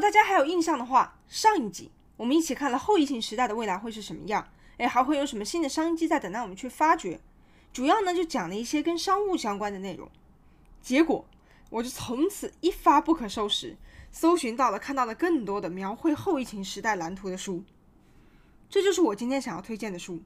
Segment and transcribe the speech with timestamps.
[0.00, 4.48] 大家还有印象的话，上一集我们一起看了后疫情时代的未来会是什么样，
[4.78, 7.20] 诶，还会有什么新的商机在等待我们去发掘？
[7.72, 10.10] 主要呢就讲了一些跟商务相关的内容。
[10.82, 11.24] 结果
[11.68, 13.76] 我就从此一发不可收拾，
[14.10, 17.62] 搜寻到了看到了更多的描绘后疫情时代蓝图的书。
[18.68, 20.14] 这就是我今天想要推荐的书，《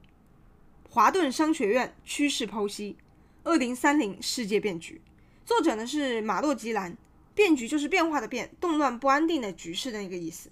[0.89, 2.97] 华顿商学院趋势剖析：
[3.43, 5.01] 二零三零世界变局》。
[5.47, 6.97] 作者呢是马洛吉兰。
[7.35, 10.49] 变局就是变化的变，动乱不安定的局势的那个意思，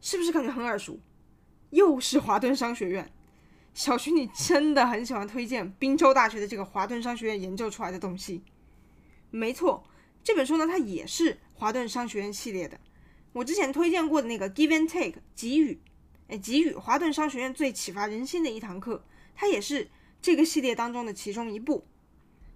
[0.00, 0.98] 是不是感觉很耳熟？
[1.70, 3.10] 又是华顿商学院，
[3.72, 8.42] 小徐，你真的很喜欢推荐宾州大学的这个华顿商学院研究出来的东西。
[9.30, 9.84] 没错，
[10.24, 12.78] 这本书呢，它也是华顿商学院系列的。
[13.32, 15.80] 我之前推荐过的那个 Give and Take 给予，
[16.28, 19.04] 哎，给予华顿商学院最启发人心的一堂课，
[19.36, 19.88] 它也是
[20.20, 21.86] 这个系列当中的其中一部。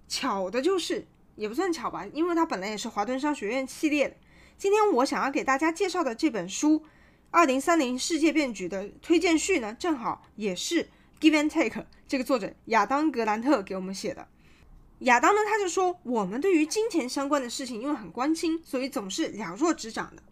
[0.09, 1.07] 巧的就是。
[1.37, 4.15] 也不算巧吧，因为它本来也是华顿商学院系列的。
[4.57, 6.79] 今天我想要给大家介绍的这本书
[7.29, 10.83] 《二零三零世界变局》的推荐序呢，正好也是
[11.21, 14.27] 《Give and Take》这个作者亚当·格兰特给我们写的。
[15.01, 20.23] 亚当呢，他就说，我们对于金钱相关的事情，因为很关心，所以总是了若指掌的，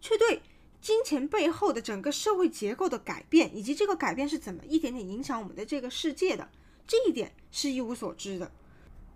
[0.00, 0.40] 却对
[0.80, 6.48] 金钱背后的整个社会结构的改变，以及这个改变是怎么一点点影响我们的这个世界的，
[6.86, 8.52] 这一点是一无所知的。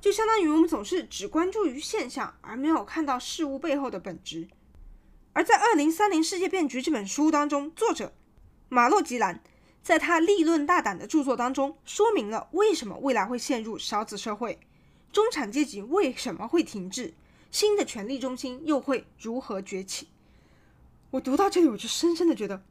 [0.00, 4.48] 就相当于我们总是只关注于现象，而没有看到事物背后的本质。
[5.32, 8.12] 而在《二零三零世界变局》这本书当中，作者
[8.68, 9.42] 马洛吉兰
[9.82, 14.60] 在他立论大胆的著作当中，说明了为什么未来会陷入少子社会，
[15.12, 17.14] 中产阶级为什么会停滞，
[17.50, 20.08] 新的权力中心又会如何崛起。
[21.10, 22.62] 我读到这里，我就深深的觉得，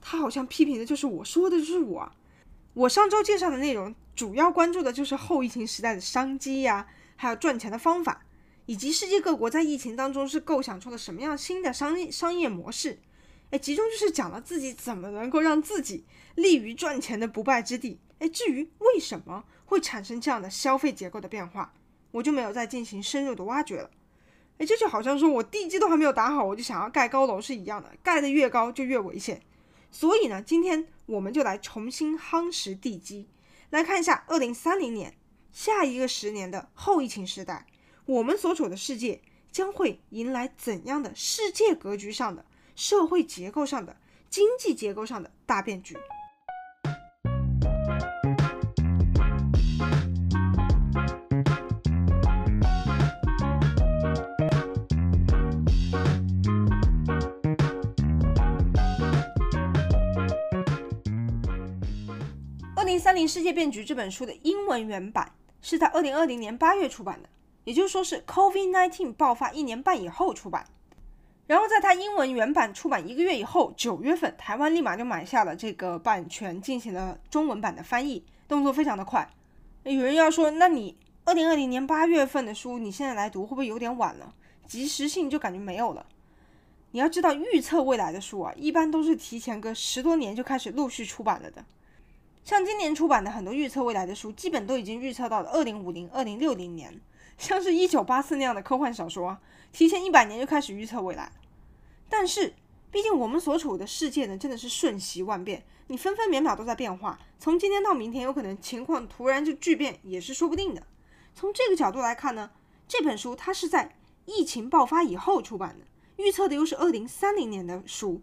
[0.00, 2.12] 他好像批评的就是我，说的就是我。
[2.74, 8.24] 我上周介绍的内容主要关注的就是后疫情时代的商机呀，还有赚钱的方法，
[8.66, 12.98] 以及世界各国在疫情当中是构想出了什么样新的商业商业模式。
[13.50, 16.04] 哎，集中就是讲了自己怎么能够让自己
[16.34, 18.00] 立于赚钱的不败之地。
[18.18, 21.74] 哎，至于为什么会产生这样的消费结构的变化，
[22.12, 23.90] 我就没有再进行深入的挖掘了。
[24.58, 29.42] 哎，这就好像说我地基都还没有打好，我就想要盖高楼是一样的，盖得越高就越危险。
[29.90, 33.28] 所以呢，今天我们就来重新夯实地基，
[33.72, 35.14] 来看一下二零三零年
[35.50, 37.66] 下一个十年的后疫情时代，
[38.04, 42.44] 我们所处的世界将会迎来怎样的世界格局上的、
[42.76, 43.96] 社会结构上的、
[44.28, 45.94] 经济结构上的大变局。
[63.02, 67.28] 《三零世界变局》这本书的英文原版是在二零二零年八月出版的，
[67.64, 70.64] 也就是说是 COVID-19 爆发一年半以后出版。
[71.48, 79.28] 然后在它英文原版出版一个月以后，九月份台湾立马就买下了这个版权，进行了中文版的翻译，动作非常的快。
[79.82, 84.32] 有人要说，那你二零二零年八月份的书，你现在来读会不会有点晚了？
[84.64, 86.06] 及时性就感觉没有了。
[86.92, 91.64] 你要知道，预测未来的书啊，一般都是提前个十多年就开始陆续出版了的。
[92.44, 97.00] 像今年出版的很多预测未来的书，基本都已经预测到了二零五零、二零六零年。
[97.38, 99.38] 像是一九八四那样的科幻小说，
[99.72, 101.32] 提前一百年就开始预测未来。
[102.08, 102.54] 但是，
[102.90, 107.18] 毕竟我们所处的世界呢，真的是瞬息万变，你分分秒秒都在变化。
[107.38, 110.86] 从今天到明天，有可能情况突然就巨变，也是说不定的。
[111.34, 112.50] 从这个角度来看呢，
[112.86, 115.86] 这本书它是在疫情爆发以后出版的，
[116.22, 118.20] 预测的又是二零三零年的书。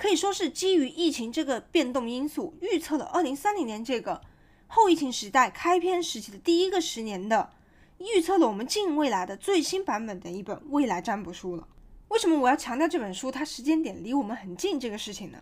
[0.00, 4.22] 可以说是基于疫情这个变动因素，预测了二零三零年这个
[4.66, 7.52] 后疫情时代开篇时期的第一个十年的，
[7.98, 11.68] 预测了我们近未来的最新版本的一本未来占卜书了。
[12.08, 15.38] 为什么我要强调这本书它时间点离我们很近这个事情呢？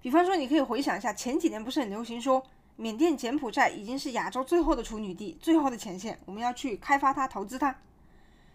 [0.00, 2.42] 比方说，你可以回想一下，前几年不是很流行说，
[2.76, 7.76] 缅甸、柬埔寨已经是亚洲最后的处女地，最后的前线，我们要去开发它、投资它。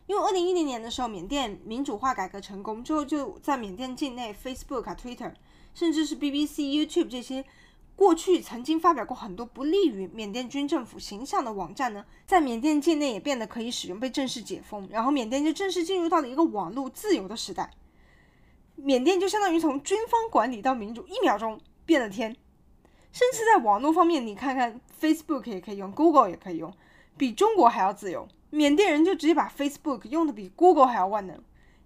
[0.07, 5.33] 因为二零一零年的时候，缅甸民主化改革成功之后，就在缅甸境内，Facebook 啊、Twitter，
[5.73, 7.43] 甚至是 BBC、YouTube 这些
[7.95, 17.71] 过去曾经发表过很多不利于缅甸军政府形象的网站呢，在缅甸境内也变得可以使用，被正式解封，然后缅甸就正式进入到了一个网络自由的时代。
[18.75, 22.35] 缅甸就相当于从军方管理到民主，一秒钟变了天。
[23.11, 26.71] 甚至在网络方面，你看看 Facebook 也可以用，Google 也可以用，
[27.17, 28.27] 比中国还要自由。
[28.55, 31.37] 缅甸人就直接把 Facebook 用的比 Google 还要万能，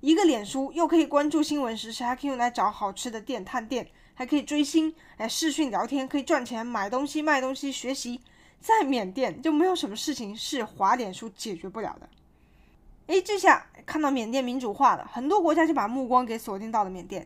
[0.01, 8.21] 一个脸书又可以关注新闻时事，还可以用来找好吃的店探店，还可以追星，来视讯聊天，可以赚钱，买东西卖东西，学习，
[8.61, 12.07] 在缅甸就没有什么事情是滑脸书解决不了的。
[13.07, 17.25] 哎，这下看到缅甸民主化了，很多国家就把目光给锁定到了缅甸。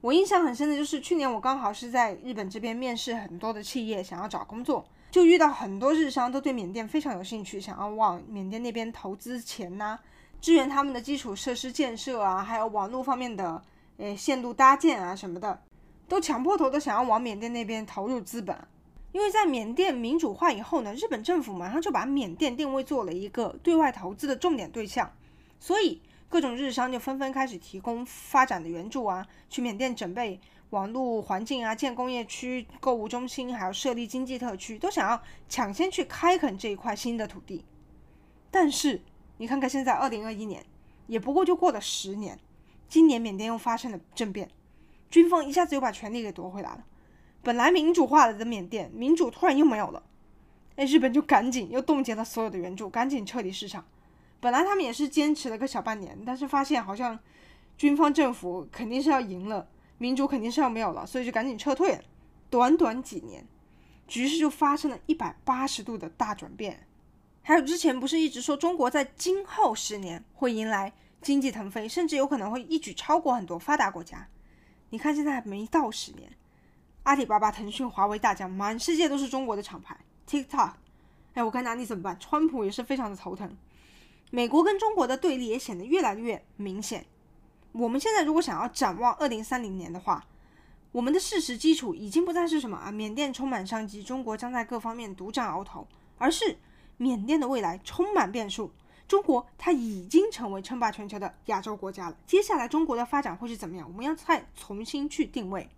[0.00, 9.98] 我印象很深的就是去年我刚好是在日本这边面试很多的企业，想要找工作，就遇到很多日商都对缅甸非常有兴趣，想要往缅甸那边投资钱呐、
[10.40, 13.62] 支援他们的基础设施建设啊，还有网络方面的
[13.96, 15.62] 诶线路搭建啊什么的，
[16.08, 18.56] 都抢破头的想要往缅甸那边投入资本。
[19.12, 25.10] 因为在缅甸民主化以后呢，日本政府马上就把缅甸定位做了一个对外投资的重点对象，
[25.58, 26.00] 所以。
[26.30, 30.38] 各种日商就纷纷开始提供发展的援助啊，去缅甸准备
[30.70, 37.64] 网络环境啊，建工业区、购物中心，还有设立经济特区，都想要抢先去开垦这一块新的土地。
[38.50, 39.00] 但是
[39.38, 40.64] 你看看现在二零二一年，
[41.06, 42.38] 也不过就过了十年，
[42.88, 44.50] 今年缅甸又发生了政变，
[45.10, 46.84] 军方一下子又把权力给夺回来了。
[47.42, 50.02] 本来民主化了的缅甸，民主突然又没有了，
[50.76, 53.86] 哎，日本就赶紧又冻结了所有的援助，赶紧撤离市场。
[54.40, 57.18] 本来他们也是坚持了个小半年，但是发现好像
[57.76, 59.66] 军方政府肯定是要赢了，
[59.98, 62.00] 民主肯定是要没有了，所以就赶紧撤退。
[62.48, 63.46] 短短几年，
[64.06, 66.86] 局势就发生了一百八十度的大转变。
[67.42, 74.28] 还有之前不是一直说中国在今后十年会迎来经济腾飞，甚至有可能会一举超过很多发达国家？
[74.90, 76.30] 你看现在还没到十年，
[77.02, 79.98] 阿里巴巴、腾讯、华为大疆，满世界都是中国的厂牌。
[80.28, 80.72] TikTok，
[81.34, 82.18] 哎，我该拿你怎么办？
[82.18, 83.56] 川普也是非常的头疼。
[84.30, 87.06] 美国跟中国的对立也显得越来越明显。
[87.72, 90.24] 我们现在如果想要展望二零三零年的话，
[90.92, 95.86] 我们的事实基础已经不再是什么啊，缅甸充满商机，中国将在各方面独占鳌头，
[96.16, 96.58] 而是
[96.96, 98.70] 缅甸的未来充满变数。
[99.06, 103.88] 中国它已经成为称霸全球的亚洲国家了，接下来中国的发展会是怎么样？
[103.90, 105.68] 我们要再重新去定位。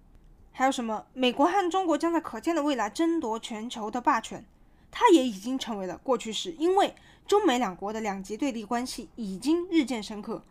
[0.53, 1.07] 还有什么？
[1.13, 4.45] 美国和中国将在可见的未来争夺全球的霸权。
[4.93, 6.93] 它也已经成为了过去式，因为
[7.25, 10.43] 中美两国的两极对立关系已经日渐深刻。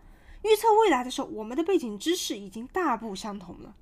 [0.44, 3.76] 预测未来的时候，我们的背景知识已经大不相同了。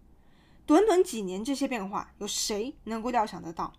[0.65, 3.74] 短短几年，这些变化有谁能够料想得到？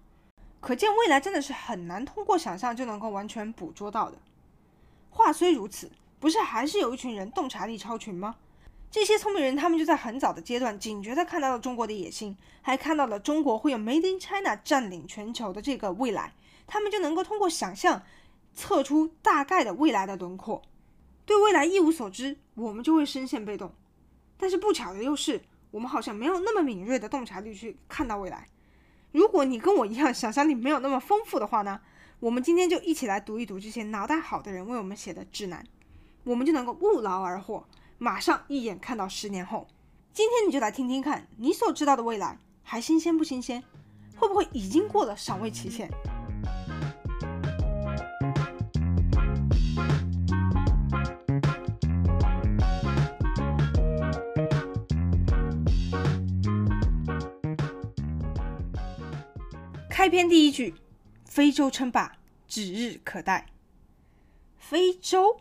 [0.61, 4.19] 可见未来真的是很难通过想象就能够完全捕捉到的。
[5.11, 8.37] 话虽如此，不是还是有一群人洞察力超群吗？
[8.91, 16.33] 这些聪明人，他们就在很早的阶段警觉地看到了中国的野心，还看到了中国会有 Made in China 占领全球的这个未来。
[16.67, 18.03] 他们就能够通过想象
[18.55, 20.63] 测出大概的未来的轮廓，
[21.25, 23.72] 对未来一无所知，我们就会深陷被动。
[24.37, 25.40] 但是不巧的又是，
[25.70, 28.46] 我们好像没有那么敏锐的洞察力去看到未来。
[29.12, 31.81] 如果你跟我一样想象力没有那么丰富的话呢，
[32.20, 35.64] 我们今天就一起来读一读这些脑袋好的人为我们写的指南，
[36.25, 37.66] 我们就能够不劳而获，
[37.96, 39.66] 马上一眼看到十年后。
[40.12, 43.62] 今天你就来听听看，你所知道的未来还新鲜不新鲜？
[44.16, 45.88] 会不会已经过了赏味期限？
[59.99, 60.77] 开篇第一句，
[61.25, 63.47] 非洲称霸指日可待。
[64.56, 65.41] 非洲，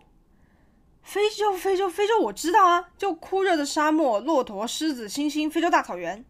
[1.04, 6.26] 非洲，非洲，非洲，我知道啊，就酷热的沙漠、骆驼、狮子、猩猩，非洲大草原。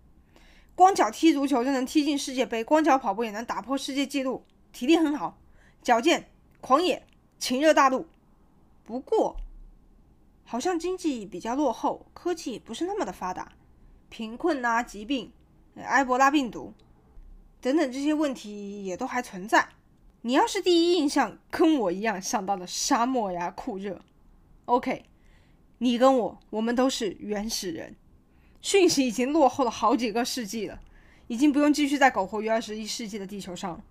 [0.76, 5.38] 光脚踢足球就能踢进世界杯，光脚跑步也能打破世界纪录，体力很好，
[5.82, 7.08] 矫健、狂野、
[7.40, 8.08] 情热大陆。
[8.84, 9.38] 不过，
[10.44, 13.54] 好像经济比较落后，科技不是那么的发达，
[14.10, 15.32] 贫困啊，疾病，
[15.78, 16.74] 埃博拉病毒。
[17.60, 19.68] 等等，这些问题也都还存在。
[20.22, 24.02] 你要是第一印象跟我一样想到了沙漠呀、酷热
[24.66, 25.06] ，OK，
[25.78, 27.96] 你跟我，我们都是原始人，
[28.62, 30.80] 讯息已经落后了好几个世纪了，
[31.28, 33.84] 已经不用继续再苟活于二十一世纪的地球上了。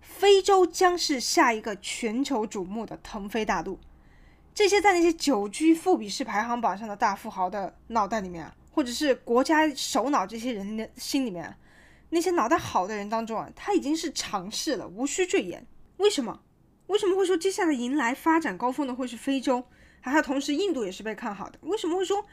[0.00, 3.78] 非洲将是下一个全球瞩目的腾飞大陆。
[4.54, 11.56] 这些在那些久居富比士排行榜上的大富豪的脑袋里面啊，或者是国家首脑这些人的心里面啊。
[12.14, 15.66] 那些脑袋好的人当中啊，他已经是常识了，无需赘言。
[15.96, 16.42] 为什么？
[16.88, 19.64] 为什么会说接下来迎来发展高峰的会是非洲？
[20.02, 21.58] 还有同时，印度也是被看好的。
[21.62, 22.26] 为什么会说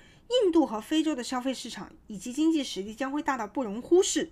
[0.44, 4.30] 印度和非洲的消费市场以及经济实力将会大到不容忽视？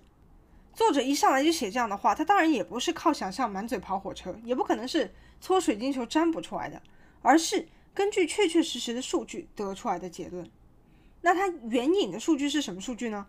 [0.74, 6.82] 作者一上来就写这样的话，他当然也不是靠想象满嘴跑火车，也不可能是搓水晶球占卜出来的，
[7.22, 10.50] 而是根据确确实实的数据得出来的结论。
[11.22, 13.26] 那他援引的数据是什么数据呢？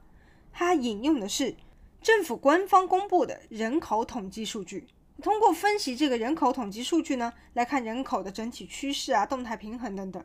[0.51, 1.55] 他引用的是。
[2.01, 4.87] 政府官方公布的人口统计数据，
[5.21, 10.23] 通过分析这个人口统计数据呢，来看人口的整体趋势啊、动态平衡等等。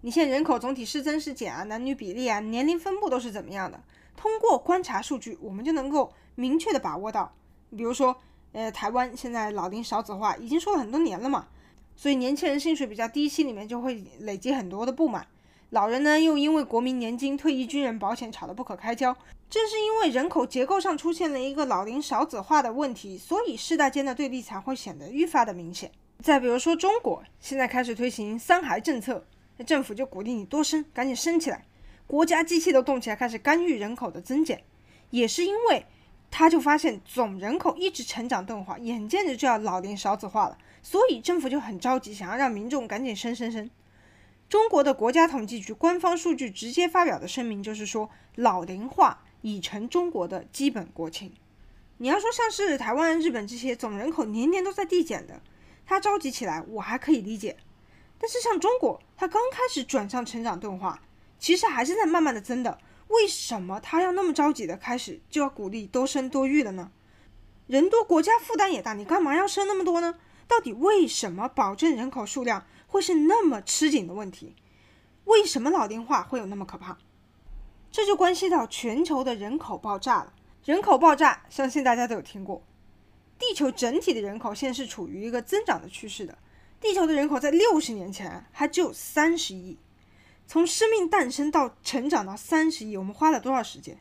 [0.00, 3.80] 你现在人口总体是增是减啊、男女比例啊、年龄分布都是怎么样的？
[4.16, 7.32] 通过观察数据，我们就能够明确的把握到。
[7.76, 8.16] 比如说，
[8.50, 11.46] 呃，台湾现在老龄少子化已经说了很多年了嘛，
[11.94, 15.24] 所以年轻人薪水比较低，心里面就会累积很多的不满。
[15.70, 19.16] 老人呢，又因为国民年金、退役军人保险吵得不可开交。
[19.52, 25.92] 正是因为人口结构上出现了一个老龄少子化的问题，所以世代间的对立才会显得愈发的明显。
[26.20, 29.26] 再比如说中国，现在开始推行三孩政策，
[29.58, 31.66] 那政府就鼓励你多生，赶紧生起来，
[32.06, 34.64] 国家机器都动起来，开始干预人口的增减。
[35.10, 35.84] 也是因为
[36.30, 43.68] 他就发现总人口一直成长钝化，眼见着就要老龄少子化了，所以政府就很着急，想要让民众赶紧生生生。
[44.48, 51.32] 中国的国家统计局官方数据直接发表的声明就是说，老龄化已成中国的基本国情。
[51.98, 55.40] 你要说像是台湾、日本这些总人口年年都在递减的，
[55.86, 57.56] 他着急起来我还可以理解。
[58.18, 61.02] 但是像中国，他刚开始转向成长钝化，
[61.38, 62.78] 其实还是在慢慢的增的。
[63.08, 66.90] 为什么他要那么着急的开始就要鼓励多生多育了呢？
[67.66, 70.14] 人多国家负担也大，你干嘛要生那么多呢？
[70.48, 74.54] 到底为什么保证人口数量会是那么吃紧的问题？
[75.24, 76.98] 为什么老龄化会有那么可怕？
[77.92, 80.32] 这就关系到全球的人口爆炸了。
[80.64, 82.62] 人口爆炸，相信大家都有听过。
[83.38, 86.38] 地球整体的人口现在是处于一个增长的趋势的。
[86.80, 89.78] 地球的人口在六十年前还只有三十亿，
[90.46, 93.98] 从生命诞生到成长到三十亿，我们花了多少时间？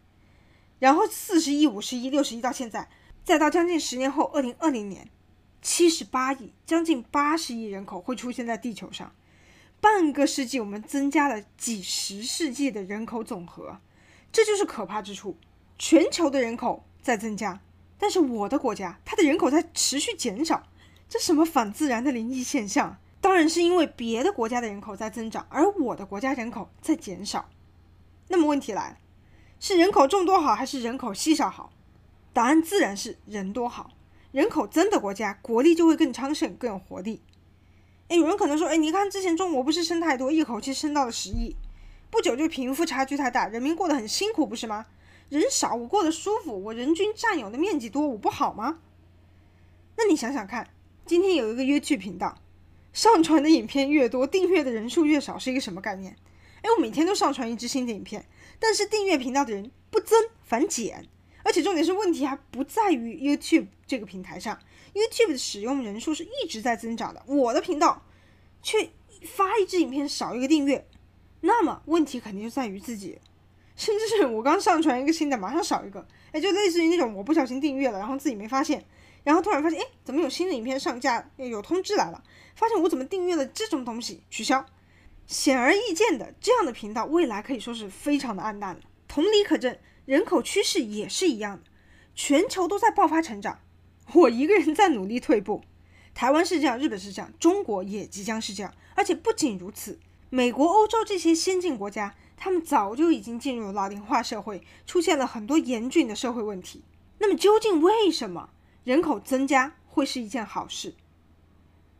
[0.79, 2.89] 然后四十亿、五十亿、六十亿到现在，
[3.23, 5.09] 再到将近十年后，二零二零年。
[5.61, 9.13] 七十八亿，将近八十亿人口会出现在地球上，
[9.81, 13.79] 半个世纪我们增加了几十世纪的人口总和，
[14.31, 15.35] 这就是可怕之处。
[15.79, 17.59] 全球的人口在增加，
[17.97, 20.67] 但是我的国家它的人口在持续减少，
[21.09, 22.97] 这什么反自然的灵异现象？
[23.19, 27.49] 当然是因为别的国家的人口在增长，而我的国家人口在减少。
[28.27, 28.97] 那么问题来了，
[29.59, 31.73] 是人口众多好，还是人口稀少好？
[32.33, 33.91] 答案自然是人多好。
[34.31, 37.21] 人口增的国家，国力就会更昌盛、更有活力。
[38.11, 41.55] 诶，有人可能说，诶，你看之前中国不是生太多，一口气生到了十亿，
[42.09, 44.85] 不久就贫富差距太大，人民过得很辛苦，不是吗？
[45.29, 48.79] 人少我过得舒服，我人均占有的面积多，我不好吗？
[49.95, 50.67] 那你想想看，
[51.05, 52.37] 今天有一个 YouTube 频道，
[52.91, 56.11] 上传的影片越多，订阅的人数越少，是一个什么概念？
[56.63, 58.25] 诶，我每天都上传一支新的影片，
[58.59, 61.07] 但是订阅频道的人不增反减。
[61.43, 64.59] 而且重点是，问题还不在于 YouTube 这个平台上
[64.93, 68.03] ，YouTube 的使用人数是一直在增长的，我的频道
[68.61, 68.89] 却
[69.25, 70.87] 发一支影片少一个订阅，
[71.41, 73.19] 那么问题肯定就在于自己，
[73.75, 78.85] 甚至是我刚上传一个新的，马上少一个，哎，就类似于那种我不小心订阅了，然后自己没发现，
[79.23, 82.23] 然后突然发现，哎，怎么有新的影片上架，有通知来了，
[82.55, 84.65] 发现我怎么订阅了这种东西，取消，
[85.27, 88.81] 显而易见的，这样的频道未来可以说是非常的暗淡了。
[89.07, 89.77] 同理可证。
[90.05, 91.69] 人口趋势也是一样的，
[92.15, 93.59] 全球都在爆发成长，
[94.13, 95.63] 我一个人在努力退步。
[96.13, 98.73] 台湾是这样，日本是这样，中国也即将是这样。
[98.95, 99.99] 而且不仅如此，
[100.29, 106.83] 美国、欧洲这些先进国家，他们早就已经进入老龄化社会，出现了很多严峻的社会问题。
[107.19, 108.49] 那么究竟为什么
[108.83, 110.95] 人口增加会是一件好事？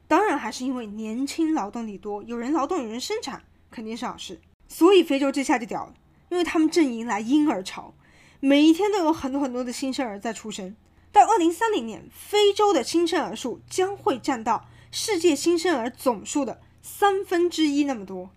[0.07, 4.41] 当然还是因为年轻劳动力多，有人劳动，有人生产，肯定是好事。
[4.67, 5.93] 所以非洲这下就屌了。
[6.29, 7.93] 因为他们正迎来婴儿潮，
[8.39, 10.75] 每一天都有很多很多的新生儿在出生。
[11.11, 18.29] 到二零三零年，非洲的新生儿数将会占到世界新生儿总数的三分之一那么多。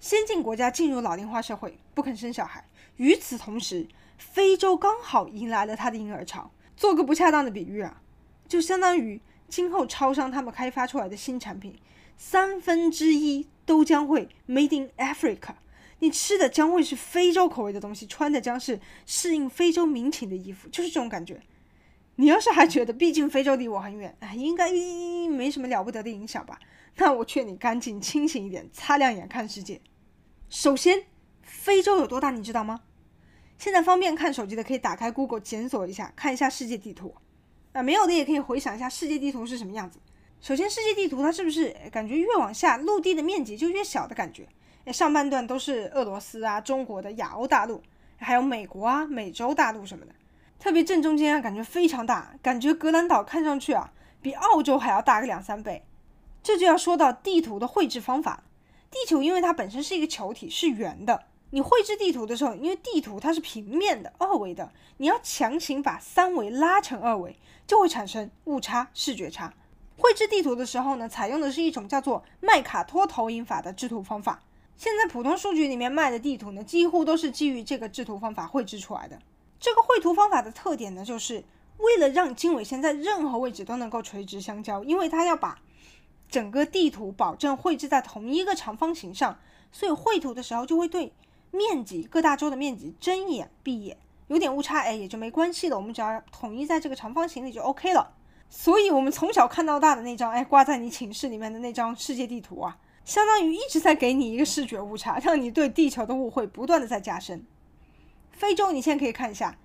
[0.00, 2.68] 先进国家进入老龄化社会，不肯生小孩。
[2.96, 3.86] 与此同时，
[4.18, 6.50] 非洲刚好迎来了它的婴儿潮。
[6.76, 8.02] 做个不恰当的比喻啊，
[8.48, 11.78] 就相当于今后超商他们开发出来的新产品，
[12.18, 15.54] 三分之一都将会 Made in Africa。
[16.00, 21.40] 你吃的将会是非洲口味的东西，穿的将是适应非洲民情的衣服，就是这种感觉。
[22.16, 24.70] 你要是还觉得，毕竟非洲离我很远，哎，应该
[25.28, 26.58] 没什么了不得的影响吧？
[26.96, 29.80] 那我劝你赶紧清醒一点，擦亮眼看世界。
[30.48, 31.04] 首先，
[31.42, 32.80] 非洲有多大，你知道吗？
[33.58, 37.14] 现在方便看手机的可以打开 Google 检索一下，看一下世界地图。
[37.72, 39.98] 啊，没有的也可以回想一下世界地图是什么样子。
[40.40, 44.48] 首先，世界地图它是不是感觉越往下，陆地的面积就越小的感觉？
[44.92, 47.82] 上半段都是俄罗斯啊、中国的亚欧大陆，
[48.16, 50.14] 还有美国啊、美洲大陆什么的，
[50.58, 55.84] 特别正中间啊，感觉非常大，感觉格兰岛看上去啊，比澳洲还要大个两三倍。
[56.42, 58.42] 这就要说到地图的绘制方法。
[58.90, 67.36] 地球因为它本身是一个球体，是圆的，你绘制地图的时候，因为地图它是平面的、二维的，你要强行把三维拉成二维，
[67.66, 69.52] 就会产生误差、视觉差。
[69.98, 74.40] 绘制地图的时候呢，采用的是一种叫做麦卡托投影法的制图方法。
[74.76, 79.18] 现在普通数据里面卖的地图呢，几乎都是基于这个制图方法绘制出来的。
[79.58, 81.44] 这个绘图方法的特点呢，就是
[81.78, 85.58] 为了让经纬线在任何位置都能够垂直相交，因为它要把
[86.28, 89.38] 整个地图保证绘制在同一个长方形上，
[89.72, 91.12] 所以绘图的时候就会对
[91.50, 93.96] 面积各大洲的面积睁眼闭眼，
[94.28, 98.12] 有点误差哎也就没关系了，我们只要统一在这个长方形里就 OK 了。
[98.48, 107.44] 所以，我们从小看到大的那张哎挂在你寝室里面的那张世界地图啊，相当于一直在给你一个视觉误差，让你对地球的误会不断的在加深。
[108.36, 109.56] 非洲，你现在可以看一下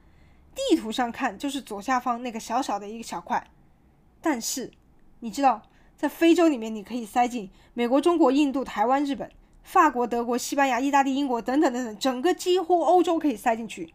[0.55, 3.45] 地图上看，就是左下方那个小小的一个小块，
[4.21, 4.71] 但是
[5.19, 5.61] 你知道？
[5.97, 9.29] 在非洲里面，你可以塞进美国、中国、印度、台湾、日本、
[9.61, 13.93] 法国、德国、西班牙、意大利、英国等等等等，整个几乎欧洲可以塞进去，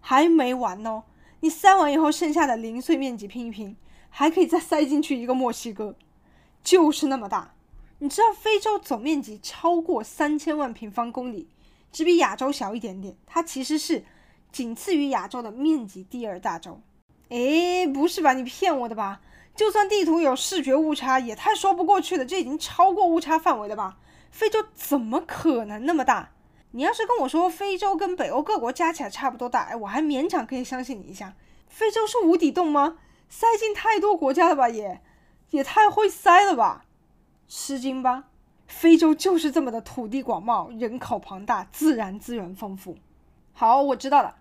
[0.00, 1.02] 还没完哦！
[1.40, 3.76] 你塞完以后，剩下的零碎面积拼一拼，
[4.08, 5.96] 还可以再塞进去一个墨西哥，
[6.62, 7.52] 就是那么大。
[7.98, 11.48] 你知道非洲总面积超过三千万平方公里，
[11.92, 14.02] 只比亚洲小一点点，它其实是
[14.50, 16.80] 仅次于亚洲的面积第二大洲。
[17.28, 18.32] 诶，不是吧？
[18.32, 19.20] 你骗我的吧？
[19.54, 22.24] 就算地图有视觉误差，也太说不过去了。
[22.24, 23.98] 这已经超过误差范围了吧？
[24.30, 26.30] 非洲怎么可能那么大？
[26.70, 31.34] 你要是跟我说非洲跟北欧各国加起来差不多大，哎，我还勉强可以相信你一下。
[31.68, 32.96] 非洲是无底洞吗？
[33.28, 34.70] 塞进太多国家了吧？
[34.70, 35.02] 也
[35.50, 36.86] 也太会塞了吧？
[37.46, 38.24] 吃惊吧？
[38.72, 42.96] 非洲就是这么的土地广袤，人口庞大，自然资源丰富。
[43.52, 44.36] 好，我知道了。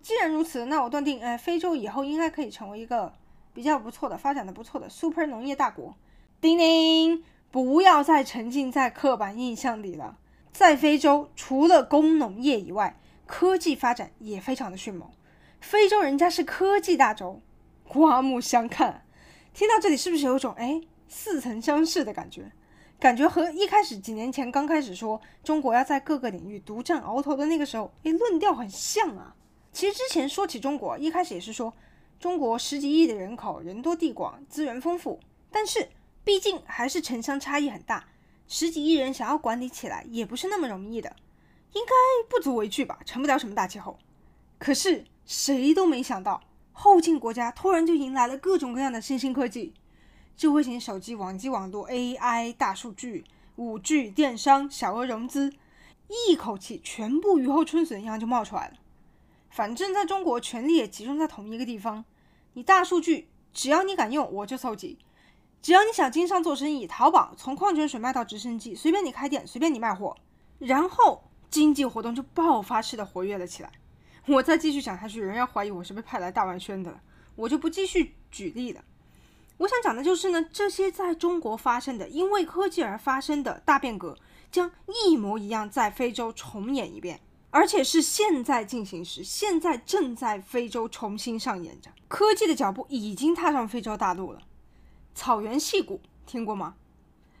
[0.00, 3.12] 既然如此，那我断定，哎，非洲以后应该可以成为一个。
[3.54, 5.94] 比较不错的，发展的不错的 super 农业大国，
[6.40, 10.16] 叮叮，不要再沉浸在刻板印象里了。
[10.52, 15.10] 在非洲，除了工农业以外，科技发展也非常的迅猛。
[15.60, 17.42] 非洲人家是科技大洲，
[17.86, 19.04] 刮目相看。
[19.52, 22.50] 听到这里，是不是有种哎似曾相识的感觉？
[23.02, 29.34] 感觉和一开始几年前刚开始说中国要在各个领域独占鳌头的那个时候，哎，论调很像啊。
[29.72, 31.74] 其实之前说起中国，一开始也是说。
[32.20, 35.18] 中国十几亿的人口，人多地广，资源丰富，
[35.50, 35.88] 但是
[36.22, 38.04] 毕竟还是城乡差异很大，
[38.46, 41.16] 十几亿人想要管理起来也不是那么容易的，
[41.72, 41.92] 应该
[42.28, 43.98] 不足为惧吧，成不了什么大气候。
[44.60, 46.40] 可是谁都没想到，
[46.70, 49.74] 后进国家突然就迎来了各种各样的新兴科技，
[50.36, 53.24] 智慧型手机、网际网络、AI、大数据、
[53.56, 55.52] 五 G、电商、小额融资，
[56.08, 58.74] 一口气全部雨后春笋一样就冒出来了。
[59.50, 62.04] 反正在中国，权力也集中在同一个地方。
[62.54, 64.96] 你大数据，只要你敢用，我就搜集；
[65.60, 70.16] 只要你想经商做生意，淘宝从矿泉水卖到直升机，随便你开店，随便你卖货，
[70.58, 73.70] 然后经济活动就爆发式的活跃了起来。
[74.26, 77.00] 我再继续讲下去，有人要怀疑我是被派来大玩宣的了，
[77.36, 78.82] 我就不继续举例了。
[79.58, 84.16] 我想讲的就是呢，这些在中国发生的，因为科技而发生的大变革，
[84.50, 84.70] 将
[85.06, 87.20] 一模一样在非洲重演一遍。
[87.50, 91.90] 而且是现在进行时，现在正在非洲重新上演着。
[92.08, 94.40] 科技的脚步已经踏上非洲大陆了。
[95.14, 96.74] 草原矽谷听过吗？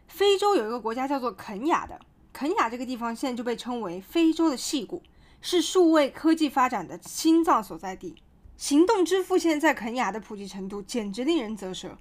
[0.08, 1.98] 非洲有一个国家叫做肯亚的，
[2.30, 5.02] 肯亚这个地方现在就被称为非洲的矽谷，
[5.40, 8.14] 是数位科技发展的心脏所在地。
[8.56, 11.98] 行动支付现在在肯亚的普及程度简直令人啧舌，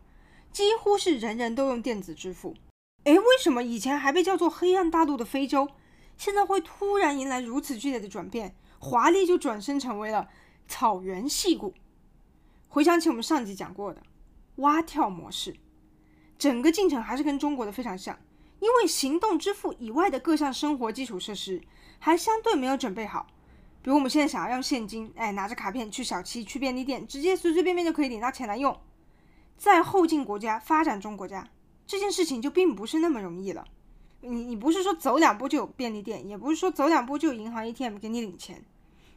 [0.51, 2.55] 几乎是人人都用电子支付。
[3.05, 5.69] 诶，为什么以前还被叫做黑暗大陆的非洲？
[6.17, 10.29] 现在会突然迎来如此剧烈的转变，华丽就转身成为了
[10.67, 11.73] 草原矽谷。
[12.67, 14.03] 回想起我们上集讲过的
[14.57, 15.55] 蛙跳模式，
[16.37, 18.19] 整个进程还是跟中国的非常像，
[18.59, 21.61] 因为行动支付以外的各项生活基础设施
[21.97, 23.25] 还相对没有准备好。
[23.83, 28.79] 比如我们现在想要用现金，哎，拿着卡片去小七、去便利店，直接随随便便就可以领到钱来用。
[29.57, 31.47] 在后进国家、发展中国家，
[31.87, 33.65] 这件事情就并不是那么容易了。
[34.21, 38.63] 你你不是说走两步就有便利店，也不是说走两步就有银行 ATM 给你领钱，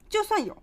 [0.08, 0.56] 就算有，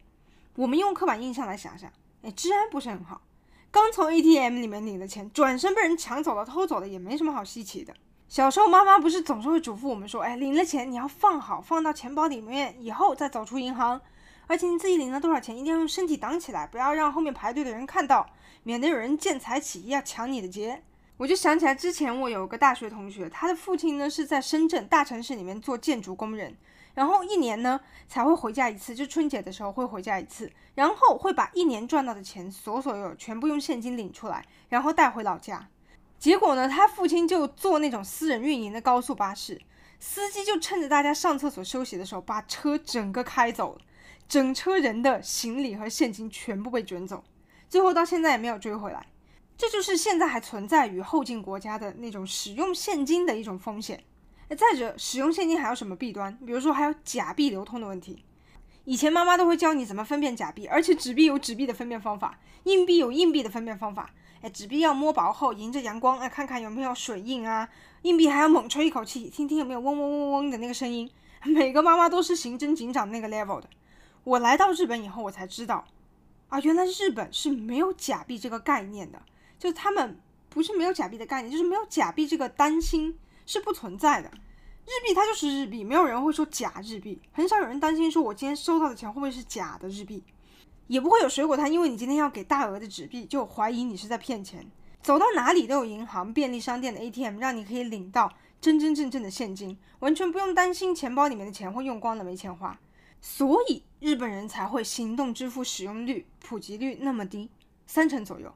[0.56, 1.92] 我们用刻板印象来想想，
[2.24, 3.22] 哎，治安不是很好，
[3.70, 7.94] 刚从 ATM 里面领的钱，转身被人抢走了、偷走了，也没什么好稀奇的。
[8.32, 14.00] 小时候妈妈不是总是会嘱咐我们说，哎，领了钱你要放好，放到钱包里面，以后再走出银行，
[14.48, 18.26] 而且你自己领了多少钱，一定要用身体挡起来，不要让后面排队的人看到，
[18.63, 20.82] 免得有人见财起意要抢你的劫。
[21.17, 26.56] 我就想起来，之前我有个大学同学，他的父亲呢是在深圳大城市里面做建筑工人，
[26.94, 35.67] 然后一年呢才会回家一次，就春节的时候会回家一次，然后会把一年赚到的钱所所有有全部用现金领出来，然后带回老家。
[36.22, 39.60] 结果呢，他父亲就坐那种私人运营的高速巴士，
[40.00, 43.82] 司机就趁着大家上厕所休息的时候，把车整个开走了，
[44.30, 47.24] 整车人的行李和现金全部被卷走，
[47.68, 49.08] 最后到现在也没有追回来。
[49.58, 54.04] 这就是现在还存在于后进国家的那种使用现金的一种风险。
[54.50, 56.38] 再者，使用现金还有什么弊端？
[56.46, 58.24] 比如说还有假币流通的问题。
[58.86, 64.12] 以前妈妈都会教你怎么分辨假币，而且纸币有纸币的分辨方法，硬币有硬币的分辨方法。
[64.41, 67.69] 哎，纸币要摸薄厚，迎着阳光，哎，看看有没有水印啊。
[68.01, 71.10] 硬币还要猛吹一口气，听听有没有嗡嗡嗡嗡的那个声音。
[71.45, 73.69] 每个妈妈都是刑侦警长那个 level 的。
[74.23, 75.86] 我来到日本以后，我才知道，
[76.49, 79.21] 啊，原来日本是没有假币这个概念的，
[79.60, 84.30] 就他们不是没有假币的概念，就是没有假币这个担心是不存在的。
[84.86, 90.23] 日币它就是日币，没有人会说假日币，很少有人担心说我今天收到的钱会不会是假的日币，
[90.91, 94.69] 也不会有水果摊因为你今天要给大额的纸币就怀疑你是在骗钱。
[95.01, 102.77] 走到哪里都有银行、便利商店的 ATM，让你可以领到真真正正的现金，完全不用担心钱包里面的钱会用光了没钱花。
[103.21, 107.49] 所以日本人才会行动支付使用率普及率那么低，
[107.88, 108.54] 三成左右，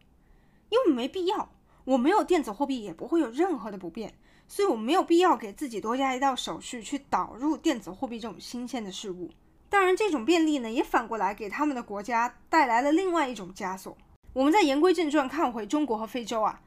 [0.67, 1.47] 因为没必要。
[1.85, 4.13] 我没有电子货币也不会有任何的不便，
[4.45, 9.31] 所以我没有必要给自己多加一道手续去导入电子货币这种新鲜的事物。
[9.75, 13.97] 当然，这种便利呢，也反过来给他们的国家带来了另外一种枷锁。
[14.31, 16.61] 我们再言归正传，看回中国和非洲啊，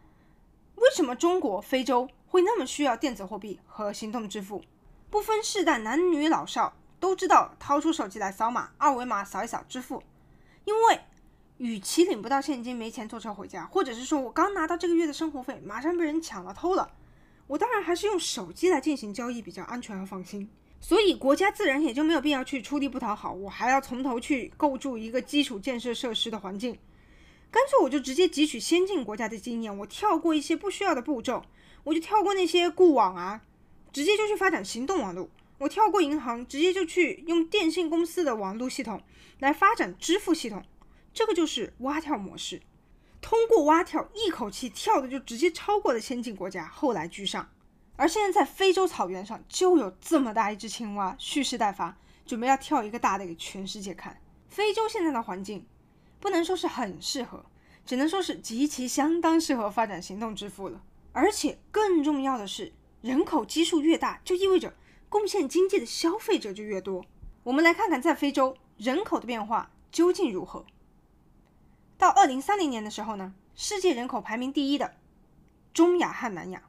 [0.75, 4.62] 为什么中国、非洲会那么需要电子货币和行动支付？
[5.09, 10.03] 不分世代，男女老少都知道掏出手机来扫码，二维码扫一扫支付。
[10.66, 11.01] 因为
[11.57, 16.90] 与其领不到现金没钱坐车回家，或者是说我刚拿到这个月的生活费马上被人抢了偷了，
[17.47, 20.51] 我当然还是用手机来进行交易比较安全和放心。
[20.81, 26.79] 所以国家自然也就没有必要去出力不讨好，我还要从头去构筑一个基础建设设施的环境。
[27.51, 31.45] 干脆我就直接汲取先进国家的经验，我跳过一些不需要的步骤，
[31.85, 33.43] 我就跳过那些固网啊，
[33.93, 35.29] 直接就去发展行动网络。
[35.59, 39.03] 我跳过银行，直接就去用电信公司的网络系统
[39.41, 40.62] 来发展支付系统。
[41.12, 42.62] 这个就是蛙跳模式。
[43.21, 47.51] 通过蛙跳，一口气跳的就直接超过了先进国家，后来居上。
[47.99, 54.19] 而现在在非洲草原上就有这么大一只青蛙，蓄势待发，准备要跳一个大的给全世界看。
[54.49, 55.67] 非洲现在的环境。
[56.21, 57.45] 不能说是很适合，
[57.87, 60.83] 只能说是极其相当适合发展行动支付了。
[61.13, 64.75] 而且更重要的是，人口基数越大，就意味着
[65.09, 67.05] 贡献经济的消费者就越多。
[67.45, 70.67] 我们来看看在非洲人口的变化究竟如何。
[71.97, 74.97] 到二零三零年的时候呢，世界人口排名第一的
[75.73, 76.65] 中亚和南亚，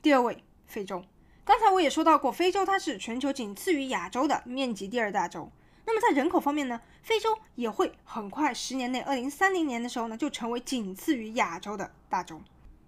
[0.00, 1.04] 第二位非洲。
[1.44, 5.50] 刚才我也说到过，非洲它是全球仅次于亚洲的面积第二大洲。
[5.86, 12.40] 那么在人口方面呢，非洲也会很快，十年内，二零三零年的时候呢，就成为仅次于亚洲的大洲。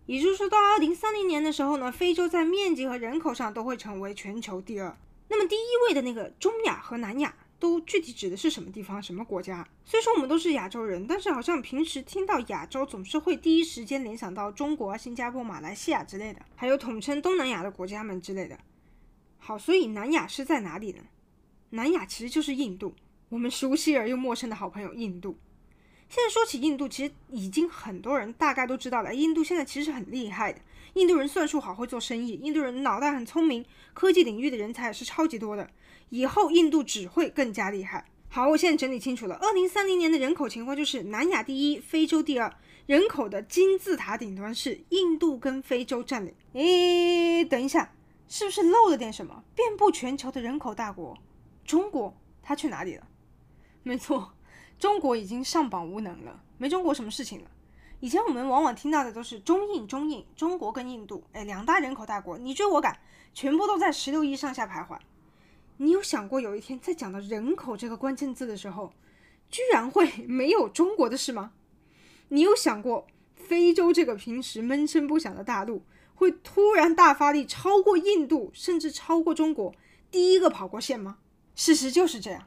[0.04, 4.94] 也就是说，到二零三零年的时候呢，非洲在面积和人口上都会成为全球第二。
[5.28, 9.64] 那么第一位的那个中亚和南亚，都具体指的是什么地方、什么国家？
[9.84, 18.58] 虽说我们都是亚洲人，但是好像平时听到亚洲，总是会第一时间联想到中国、新加坡、马来西亚之类的，还有统称东南亚的国家们之类的。
[19.38, 21.02] 好，所以南亚是在哪里呢？
[21.70, 22.94] 南亚其实就是印度，
[23.28, 25.38] 我们熟悉而又陌生的好朋友印度。
[26.08, 29.14] 现在说起印度，其实已经很多人大概都知道了。
[29.14, 30.60] 印度现在其实很厉害的，
[30.94, 35.70] 印度人算术好，会做生意；印度人脑袋很聪明，科技领域的人才也是超级多的。
[36.10, 38.04] 以后印度只会更加厉害。
[38.28, 42.54] 好，我现在整理清楚了，二零三零年的人口情况就是南亚第一，非洲第二，
[42.86, 46.32] 人口的金字塔顶端是印度跟非洲占领。
[46.52, 47.92] 诶，等一下，
[48.28, 49.42] 是不是漏了点什么？
[49.56, 51.18] 遍布全球的人口大国。
[51.64, 53.06] 中国它去哪里了？
[53.82, 54.32] 没错，
[54.78, 57.50] 中国已经上榜无能了，没中国什么事情了。
[57.98, 62.98] 以前我们往往听到的都是中印、中印，中国跟印度，哎，两大人口大国，你追我赶，
[63.34, 64.96] 全部都在十六亿上下徘徊。
[65.82, 68.92] 你有想过有一天在讲到人口这个关键字的时候，
[69.50, 71.52] 居然会 没有中国的事吗？
[72.28, 75.82] 你有想过非洲这个平时闷声不响的大陆，
[76.14, 79.74] 会突然大发力，超过印度，甚至超过中国，
[80.10, 81.16] 第一个跑过线吗？
[81.54, 82.46] 事实就是这样，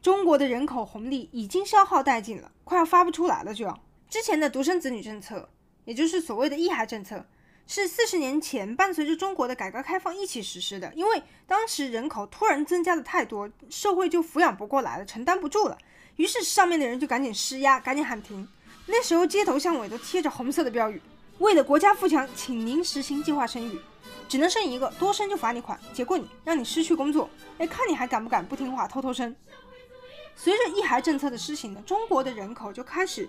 [0.00, 3.52] 中国的人口红利已经消耗殆尽了，快要发不出来了。
[3.52, 5.50] 就要之前的独生子女政策，
[5.84, 7.26] 也就是所谓的一孩政策，
[7.66, 10.92] 是四十年前伴随着中国的改革开放一起实施的。
[10.94, 15.78] 因为当时人口突然增加的太多，社会就抚养不过来了，承担不住了，
[16.16, 18.46] 于是上面的人就赶紧施压，赶紧喊停。
[18.86, 21.00] 那时候街头巷尾都贴着红色的标语
[21.38, 23.80] ：“为了国家富强，请您实行计划生育。”
[24.28, 27.28] 只能生一个，多生就罚你款，解雇你，让你失去工作。
[27.58, 29.34] 哎，看你还敢不敢不听话，偷偷生。
[30.34, 33.28] 随着一孩政策的施行呢，中国的人口就开始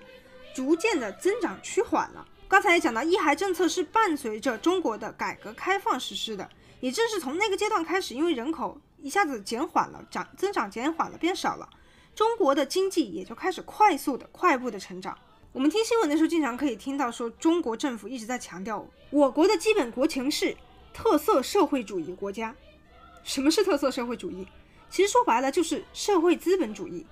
[0.55, 2.25] 逐渐的增长趋缓了。
[2.53, 6.47] 刚才也讲到，一孩政策是伴随着中国的改革开放实施的，
[6.81, 11.67] 也正是从那个阶段开始，因为人口一下子减缓了，长增长减缓了，变少了，
[12.13, 15.17] 中国的经济也就开始快速的、快步的成长。
[15.51, 20.55] 我们听新闻的时候，经常可以听到说，中国政府一直在强调，我国的基本国情是。
[20.93, 22.55] 特色社会主义国家，
[23.23, 24.47] 什么是特色社会主义？
[24.91, 27.03] 其实说白了就是社会资本主义。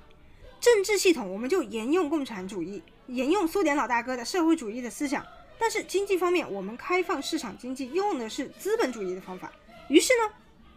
[0.61, 5.25] 政治系统我们就沿用共产主义，沿用苏联老大哥的社会主义的思想。
[5.57, 9.51] 但是经济方面，我们开放市场经济，用的是资本主义的方法。
[9.89, 10.33] 于是呢，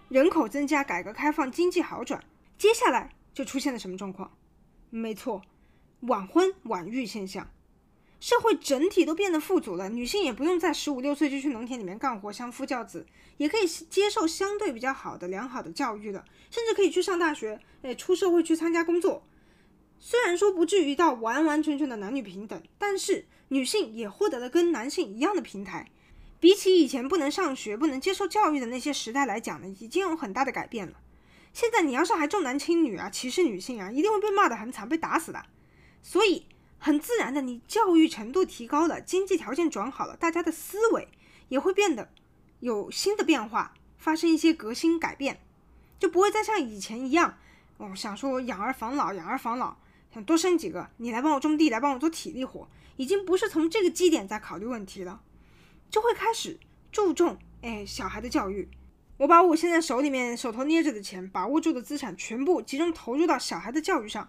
[0.09, 2.25] 人口增加，改革开放，经济好转。
[2.57, 4.33] 接下来就出现了什么状况？
[4.88, 5.42] 没错，
[6.01, 7.51] 晚婚晚育现象。
[8.20, 19.23] 社会整体都变得富足了，女性也不用在十五六岁就去农田里面干活，相夫教子，也可以接受相对比较好的、良好的教育了，甚至可以去上大学，诶，出社会去参加工作。
[20.07, 25.90] 虽然说不至于到完完全全的男女平等，但是女性也获得了跟男性一样的平台。
[26.38, 30.99] 比起以前不能上学、不能接受教育的那些时代来讲呢，已经有很大的改变了。
[31.55, 35.47] 现在你要是还重男轻女啊、歧视女性啊，一定会被骂得很惨、被打死的。
[36.03, 36.45] 所以。
[36.77, 41.09] 很自然的，你教育程度提高了，经济条件转好了，大家的思维
[41.49, 42.11] 也会变得
[42.61, 45.40] 有新的变化，发生一些革新改变，
[45.99, 47.38] 就不会再像以前一样，
[47.79, 49.75] 哦，想说养儿防老，养儿防老，
[50.14, 55.20] 想多生几个，你来帮我种地，来帮我做体力活，已经不是从这个基点在考虑问题了，
[55.90, 56.57] 就会开始
[56.92, 58.68] 注重哎小孩的教育。
[59.16, 64.29] 我把我现在手里面手头捏着的钱，把握住的资产，全部集中投入到小孩的教育上。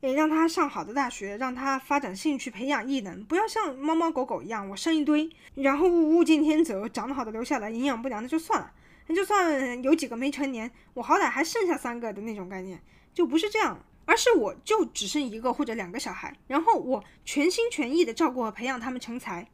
[0.00, 8.72] 也让他上好的大学，让他发展兴趣，培养异能，不要像猫猫狗狗一样，我生一堆，然后物竞天择，长得好的留下来，营养不良的就算了。
[9.08, 12.80] 就算有几个没成年，我好歹还剩下三个的那种概念，
[13.12, 19.50] 就不是这样，而是我就只剩一个或者两个小孩，然后我全心全意的照顾和培养他们成才，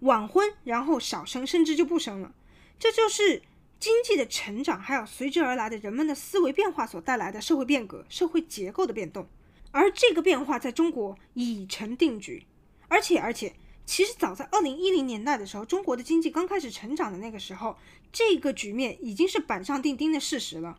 [0.00, 2.34] 晚婚，然后少生，甚至就不生了。
[2.78, 3.42] 这就是
[3.80, 9.26] 经济的成长，还有随之而来的人们的思维变化所带来的社会变革、社会结构的变动。
[9.70, 12.46] 而这个变化在中国已成定局，
[12.88, 13.54] 而且而且，
[13.86, 17.78] 其实早在二零一零年代的时候，中国的经济刚开始成长的那个时候，
[18.12, 20.78] 这个局面已经是板上钉钉的事实了。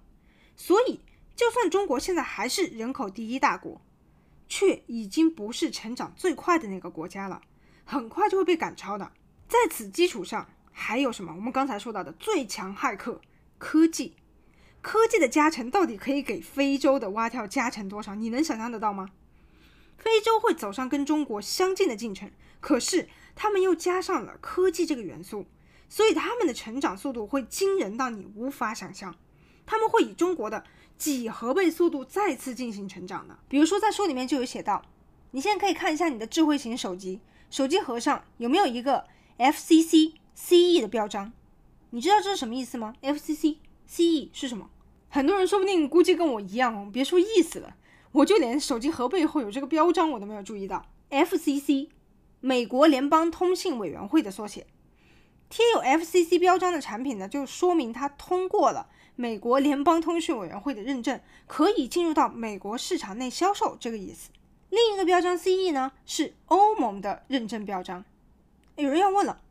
[0.55, 0.99] 所以，
[1.39, 3.81] 就算中国现在还是人口第一大国，
[4.49, 7.41] 却已经不是成长最快的那个国家了，
[7.85, 9.13] 很快就会被赶超的。
[9.47, 11.33] 在此基础上，还有什么？
[11.33, 13.21] 我们刚才说到的最强骇客——
[13.57, 14.17] 科技。
[14.81, 18.15] 科技的加成到底可以给非洲的蛙跳加成多少？
[18.15, 19.07] 你能想象得到吗？
[19.97, 25.45] 非洲会走上跟中国相近的进程，可是他们又加上了科技这个元素，
[25.87, 29.15] 所以他们的成长速度会惊人到你无法想象。
[29.65, 30.65] 他们会以中国的
[30.99, 33.39] 几何倍速度再次进行成长的。
[33.47, 34.83] 比如说，在书里面就有写到，
[35.31, 39.07] 你现在可以看一下你的智慧型手机，手机盒上有没有一个
[39.39, 41.33] FCC CE 的标章？
[41.89, 43.57] 你知道这是什么意思吗？FCC。
[43.87, 44.69] CE 是什么？
[45.09, 47.75] 很多人说不定估计跟我一样，别说意思了，
[48.11, 50.85] 我就连手机盒背后有这个标章我都没有注意到。
[51.09, 51.89] FCC，
[52.39, 54.67] 美国联邦通信委员会的缩写。
[55.49, 64.29] 贴有 FCC 标章的产品呢，就说明它通过了美国联邦通讯委员会的认证，可以进入到美国市场内销售，这个意思。
[64.69, 68.05] 另一个标章 CE 呢，是欧盟的认证标章。
[68.77, 69.41] 有人要问了。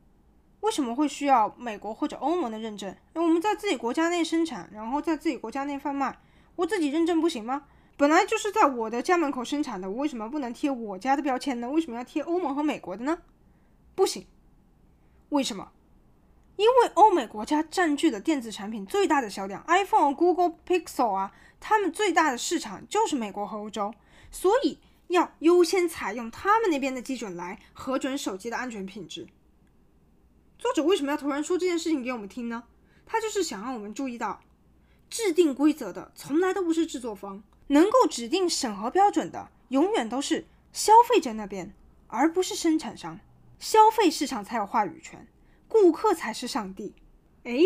[0.61, 2.97] 为什么会需要美国或者欧盟的认证？
[3.13, 6.19] 那我们在自己国家内生产，然后在自己国家内贩卖，
[6.57, 7.65] 我自己认证不行吗？
[7.99, 11.69] 本来就是在我的家门口生产的，我为什么不能贴我家的标签呢？
[11.69, 13.19] 为什么要贴欧盟和美国的呢？
[13.95, 14.27] 不行。
[15.29, 15.71] 为什么？
[16.59, 23.95] 因为欧美国家占据了电子产品最大的销量，iPhone、Google Pixel 啊，他们最大的市场就是美国和欧洲，
[24.33, 29.29] 所以要优先采用他们那边的基准来核准手机的安全品质。
[30.59, 32.65] 作者为什么要突然说这件事情给我们听呢？
[33.07, 34.41] 他就是想让我们注意到，
[35.09, 41.73] 制定规则的从来都不是制作方，能够指定审核标准的永远都是消费者那边，
[42.09, 43.21] 而不是生产商。
[43.61, 45.27] 消费市场才有话语权，
[45.69, 46.95] 顾客才是上帝。
[47.45, 47.61] 哎，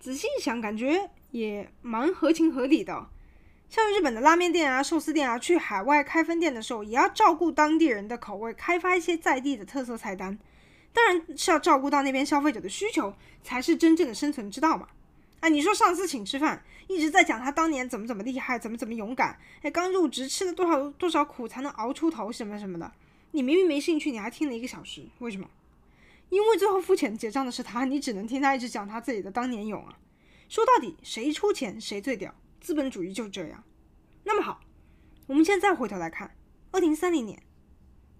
[0.00, 3.08] 仔细一想，感觉也蛮合情合理的。
[3.68, 10.38] 像日本的拉面店啊、寿司店啊，去海外开分店的时候，也要照顾当地人的口味，开发一些在地的特色菜单。
[10.92, 14.88] 当然是要照顾到那边消费者的需求，才是真正的生存之道嘛。
[15.40, 22.90] 哎，你说上次请吃饭，一直在讲他当年怎么怎么厉害，怎么怎么勇敢，哎，刚入职吃了多少多少苦才能熬出头，什么什么的。
[23.32, 25.46] 你明明没兴趣，你还听了一个小时，为什么？
[26.28, 29.98] 因为最后付钱结账的是他，你只能听他一直讲他自己的当年勇啊。
[30.48, 33.64] 说到底，谁出钱谁最屌，资本主义就这样。
[34.24, 34.60] 那么好，
[35.26, 36.36] 我们现在回头来看，
[36.72, 37.42] 二零三零年，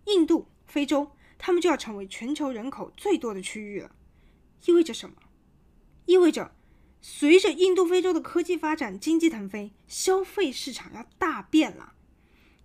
[0.05, 1.11] 印度、非洲。
[1.39, 3.95] 他们就要成为全球人口最多的区域了，
[4.65, 5.17] 意味着什么？
[6.07, 6.57] 意味着
[7.03, 11.93] 随着印度、非洲的科技发展、经济腾飞，消费市场要大变了。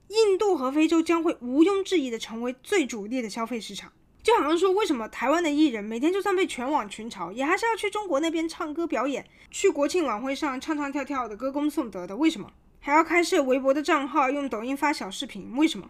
[0.08, 3.92] 印度和非洲将会毋庸置疑的成为最主力的消费市场。
[4.24, 12.16] 就好像说，为什么台湾的艺人每天就算被全网群嘲，也还是要去中国那边唱歌表演，去国庆晚会上唱唱跳跳的歌功颂德的？
[12.16, 12.52] 为什么？
[12.80, 15.56] 还要开设微博的账号，用抖音发小视频。
[15.58, 15.90] 为什么？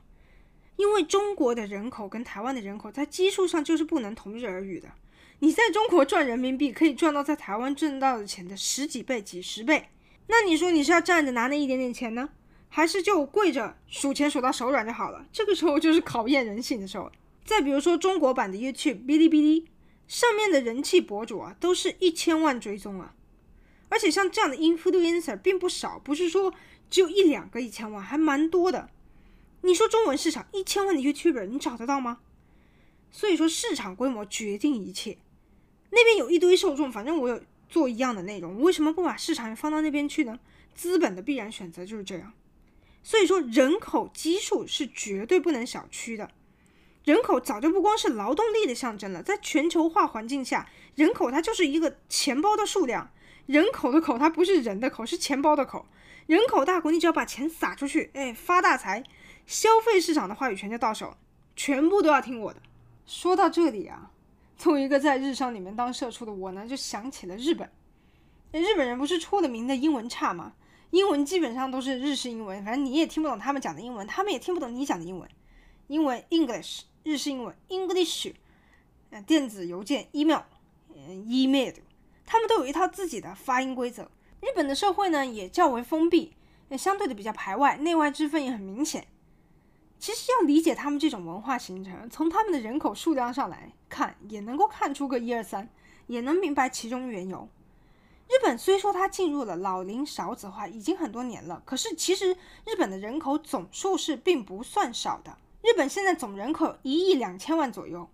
[0.77, 4.87] 因为中国的人口跟台湾的人口在基数上就是不能同日而语的。
[5.39, 9.89] 你在中国赚人民币，可以赚到在台湾挣到的钱的十几倍、几十倍。
[10.27, 12.29] 那你说你是要站着拿那一点点钱呢，
[12.69, 15.25] 还是就跪着数钱数到手软就好了？
[15.33, 17.11] 这个时候就是考验人性的时候。
[17.45, 19.67] 再比如说中国版的 YouTube、哔哩哔哩
[20.07, 23.15] 上面的人气博主啊，都是一千万追踪啊，
[23.89, 26.53] 而且像这样的 influencer 并不少，不是说。
[26.89, 28.89] 只有一两个一千万，还蛮多的。
[29.61, 32.19] 你说中文市场一千万的 YouTuber，你找得到吗？
[33.09, 35.17] 所以说市场规模决定一切。
[35.91, 40.37] 那边有一堆受众，反正我有做一样的内容，我为什么不把市场放到那边去呢？
[40.75, 42.33] 资本的必然选择就是这样。
[43.01, 46.29] 所以说人口基数是绝对不能小觑的。
[47.03, 53.11] 人口早就不光是劳动力的象征了，在全球化环境下，人口它就是一个钱包的数量。
[53.47, 55.87] 人口的口，它不是人的口，是钱包的口。
[56.27, 59.03] 人口大国，你只要把钱撒出去，哎，发大财，
[59.47, 61.17] 消费市场的话语权就到手，
[61.55, 62.61] 全部都要听我的。
[63.05, 64.11] 说到这里啊，
[64.55, 67.69] 作为一个在日商里面当社畜的我呢，就想起了日本。
[68.51, 70.53] 日本人不是出了名的英文差吗？
[70.91, 75.27] 英文基本上都是日式英文，反正你也听不懂他们讲的英文，他们也听不懂你讲的英文。
[75.87, 78.33] 英文 English，日式英文 English，
[79.25, 80.41] 电子邮件 email，
[80.93, 81.73] 嗯，email，
[82.25, 84.03] 他们都有一套自己的发音规则。
[84.39, 86.33] 日本的社会呢，也较为封闭，
[86.69, 89.07] 也相对的比较排外，内外之分也很明显。
[89.99, 95.69] 其实要理解他们这种文化形成，从他们的人口数量上来看，也能够看出个一二三，
[96.07, 97.47] 也能明白其中缘由。
[98.27, 105.37] 日本虽说它进入了老龄少子化已经很多年了，可是其实日本的人口总数是并不算少的。
[105.61, 108.09] 日本现在总人口一亿两千万左右，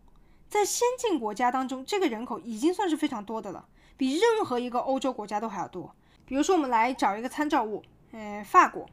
[0.50, 5.96] 在先进国家当中，这个人口已经算是非常多的了，比任何一个欧洲国家都还要多。
[6.26, 8.90] 比如说，我们来找一个参照物，呃，法国。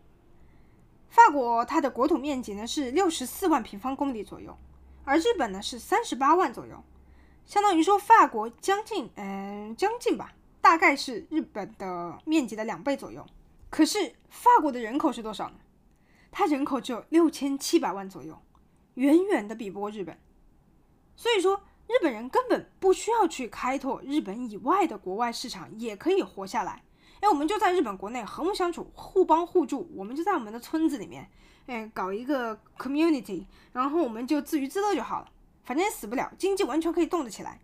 [1.08, 4.56] 法国它的国土面积呢是六十四万平方公里左右，
[5.04, 6.82] 而日本呢是三十八万左右，
[7.46, 13.24] 相当于说法国将近，嗯、将近吧，大概是日本的面积的两倍左右。
[13.70, 15.56] 可是法国的人口是多少呢？
[16.36, 18.36] 它人口只有六千七百万左右，
[18.94, 20.18] 远远的比不过日本。
[21.14, 26.82] 所以说，日本人根本不需要去开拓日本以外的国外市场，也可以活下来。
[27.20, 29.88] 哎，我们就在日本国内和睦相处，互帮互助。
[29.94, 31.30] 我们就在我们的村子里面，
[31.66, 35.30] 哎，搞一个 community，然后我们就自娱自乐就好了。
[35.62, 37.60] 反正也死不了，经济完全可以动得起来。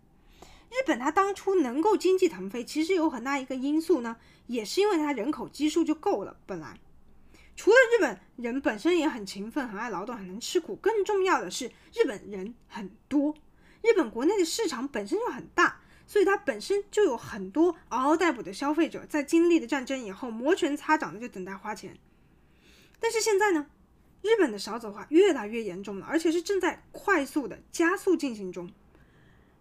[0.69, 4.15] 日本它当初能够经济腾飞，其实有很大一个因素呢，
[4.47, 6.37] 也是因为它人口基数就够了。
[6.45, 6.79] 本来，
[7.61, 13.35] 除了日本人本身也很勤奋、很爱劳动、很能吃苦，更重要的是日本人很多，
[13.83, 15.79] 日本国内的市场本身就很大。
[16.07, 21.95] 所以它本身就有很多嗷嗷待哺的消费者，在经历了战争以后，摩拳擦掌的就等待花钱。
[22.99, 23.67] 但是现在呢，
[24.23, 28.71] 日本的少子化越来越严重了，而且是正在快速的加速进行中。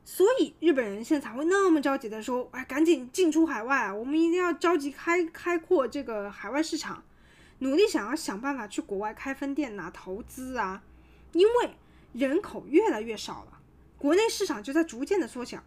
[0.06, 3.94] 所以日本人现在才会那么着急的说：“哎，赶紧进出海外啊！
[3.94, 7.04] 我们一定要着急开开阔这个海外市场，
[7.61, 10.83] 努力想要想办法去国外开分店呐、投资啊。
[11.33, 11.70] 因为
[12.12, 13.61] 人口越来越少了，
[13.96, 15.62] 国内市场就在逐渐的缩小。”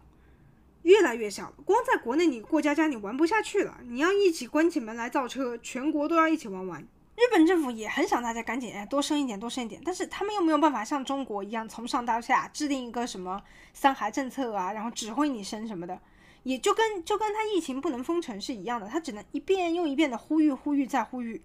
[0.84, 6.82] 越来越小了，光在国内你过家家你玩不下去了，你要一起关起门来造车，全国都要一起玩完。
[7.16, 15.98] 日本政府也很想大家赶紧哎多生一点多生一点，但是他们又没有办法像中国一样从上到下制定一个什么三孩政策啊，然后指挥你生什么的，
[16.42, 21.40] 也就跟就跟他疫情不能封城是一样的，他只能一遍又一遍的呼吁呼吁再呼吁。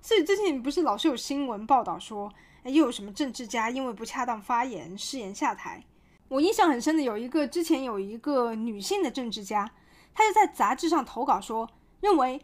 [0.00, 2.32] 所以最近不是老是有新闻报道说，
[2.62, 5.84] 哎又有什么政治家因为不恰当发言失言下台。
[6.28, 9.70] 我印象很深的有一个，之前有一个女性的政治家，
[10.14, 11.68] 她就在杂志上投稿说，
[12.00, 12.40] 认为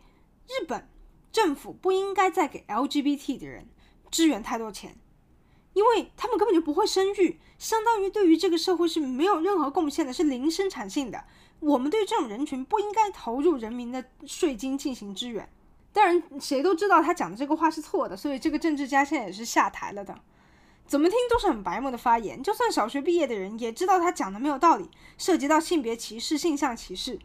[0.47, 0.89] 日本
[1.31, 3.69] 政府不应该再给 LGBT 的人
[4.11, 4.97] 支援太多钱，
[5.75, 11.25] 因为他们根本就不会生育，相当于对于这个社会是没有任何贡献的，是零生产性的。
[11.61, 15.49] 我们对这种人群不应该投入人民的税金进行支援。
[15.95, 20.15] 当然，谁都知道他讲的这个话是错的，所以这个政治家现在也是下台了的。
[20.87, 27.21] 怎么听都是很白目的发言，就算小学毕业的人也知道他讲的没有道理，涉及到性别歧视、性向歧视。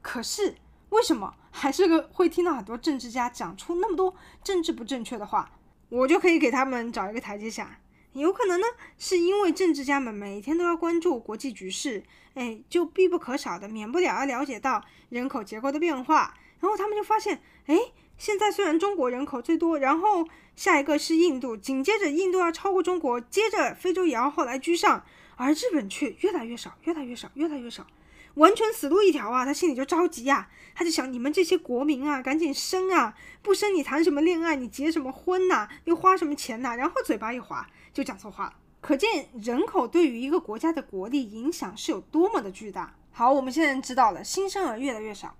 [0.00, 0.54] 可是
[0.90, 4.14] 为什么还是个会听到很多政治家讲出那么多
[4.44, 5.50] 政治不正确的话？
[5.88, 7.80] 我就可以给他们找一个台阶下。
[8.12, 12.02] 有可能呢，是因为政治家们每天都要关注国际局势，
[12.34, 17.76] 哎，就必不可少的免不了要了解到人口结构的变化，然后他们就发现，哎。
[18.18, 25.02] 现在虽然中国人口最多，然后下一个是印度，紧接着印度要超过中国，接着非洲也要后来居上，
[25.36, 27.86] 而日本却越来越少，越来越少，越来越少。
[28.34, 29.46] 完全死路一条啊！
[29.46, 33.14] 他心里就着急呀，他就想：你们这些国民啊，赶紧生啊！
[33.40, 34.54] 不生你谈什么恋爱？
[34.54, 35.66] 你结什么婚呐？
[35.84, 36.76] 又花什么钱呐？
[36.76, 38.54] 然后嘴巴一滑，就讲错话了。
[38.82, 42.94] 可见人口对于一个国家的国力影响是有多么的巨大。
[43.12, 45.34] 好，我们现在知道了，新生儿越来越少，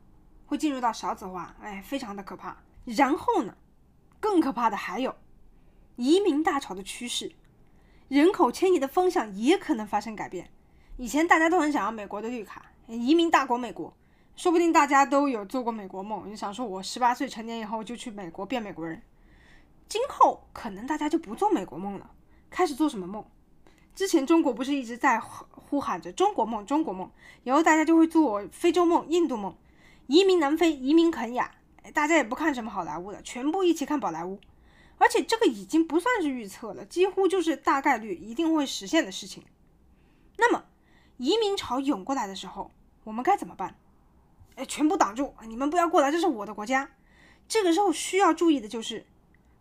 [0.50, 2.56] 会进入到少子化，哎，非常的可怕。
[2.84, 3.56] 然后呢，
[4.18, 5.14] 更可怕的还有
[5.94, 7.30] 移民大潮的趋势，
[8.08, 10.50] 人口迁移的方向也可能发生改变。
[10.96, 12.66] 以前大家都很想要美国的绿卡。
[12.88, 13.96] 移民大国美国，
[14.34, 16.28] 说不定大家都有做过美国梦。
[16.28, 19.00] 你想说，我十八岁成年以后就去美国变美国人。
[19.88, 22.10] 今后可能大家就不做美国梦了，
[22.50, 23.24] 开始做什么梦？
[23.94, 27.08] 之前中国不是一直在呼喊着中国梦，中国梦，
[27.44, 29.54] 以后大家就会做非洲梦、印度梦，
[30.10, 31.54] 移民南非、移民肯亚。
[31.94, 34.40] 大家也不看什么好莱坞了，全部一起看宝莱坞。
[34.98, 39.44] 而且这个已经不算是预测了，几乎就是大概率一定会实现的事情。
[40.36, 40.64] 那么，
[41.16, 42.72] 移民潮涌过来的时候，
[43.04, 43.76] 我们该怎么办？
[44.56, 45.32] 哎，全部挡住！
[45.46, 46.90] 你们不要过来，这是我的国家。
[47.46, 49.06] 这个时候需要注意的就是，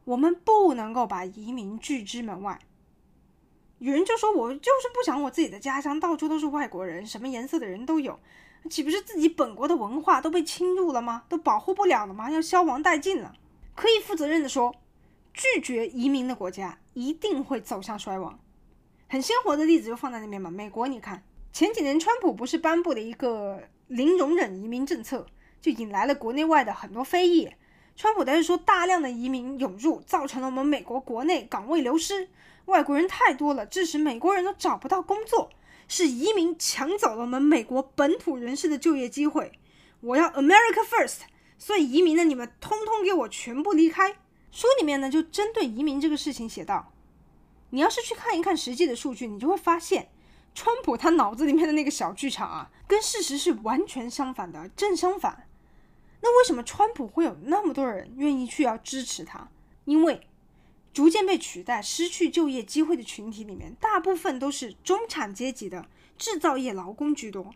[0.04, 2.60] 我们不能够把移民拒之门外。
[3.78, 8.20] 有人就说：“我就是不想我自己的家乡到处都是外国人，什么颜色的人都有，
[8.68, 11.24] 岂不是自己本国的文化都被侵入了吗？
[11.30, 12.32] 都保护不了了吗？
[12.32, 13.34] 要消亡殆尽了？”
[13.76, 14.76] 可以负责任的说，
[15.34, 18.40] 拒绝移民的国家一定会走向衰亡。
[19.08, 21.24] 很鲜活的例子就放在那边嘛，美国，你看。
[21.52, 25.26] 前几年，川普不是颁布了一个零容忍移民政策，
[25.60, 27.50] 就引来了国内外的很多非议。
[27.96, 32.30] 川普他是说，大量的移民涌入，造成了我们美国国内岗位流失，
[32.66, 35.50] 外国人太多了，致使美国人都找不到工作，
[35.90, 39.52] 是移民抢走了我们美国本土人士的就业机会。
[40.00, 41.18] 我要 America First，
[41.58, 44.16] 所以移民的，你们通通给我全部离开。
[44.52, 46.94] 书里面呢，就针对移民这个事情写道：
[47.72, 50.10] 你要是去看一看实际的数据，你就会发现。
[50.56, 55.48] 川普他脑子里面的那个小剧场啊，跟事实是完全相反的，正相反。
[56.22, 59.50] 那为什么川普会有那么多人愿意去要支持他？
[59.86, 60.28] 因为
[60.94, 65.88] 逐渐被取代、失去就业机会的群体里面，大部分都是中产阶级的
[66.18, 67.54] 制造业劳工居多。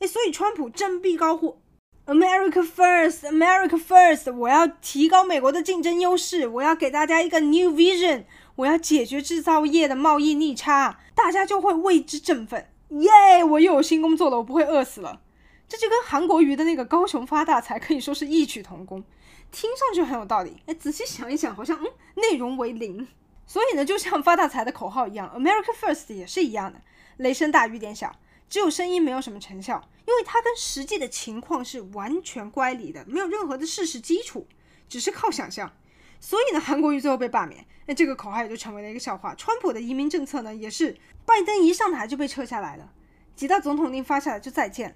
[0.00, 1.60] 哎，所以川普振臂高呼
[2.06, 8.24] “America First, America First”，我要提高美国的竞争优势，我要给大家一个 New Vision。
[8.56, 12.68] 我要解决制造业的贸易逆差，大家就会为之振奋。
[12.88, 15.20] 耶、我又有新工作了，我不会饿死了。
[15.68, 19.04] 这就跟韩国瑜的那个高雄发大财可以说是异曲同工，
[19.50, 20.62] 听上去很有道理。
[20.66, 21.86] 哎，仔细想一想，好像嗯，
[22.16, 23.06] 内容为零。
[23.46, 26.80] 所以呢，就像发大财的口号一样，America First 也是一样的，
[27.16, 28.14] 雷声大雨点小，
[28.48, 34.46] 只有声音没有什么成效，因为它跟实际的情况是完全乖离的，没有任何的事实基础，
[34.86, 35.72] 只是靠想象。
[36.20, 39.34] 所以呢，韩国瑜最后被罢免，那这个口号也就成为了一个笑话。
[39.34, 42.92] 川普的移民政策呢，也是拜登一上台就被撤下来了，
[43.34, 44.94] 几道总统令发下来就再见。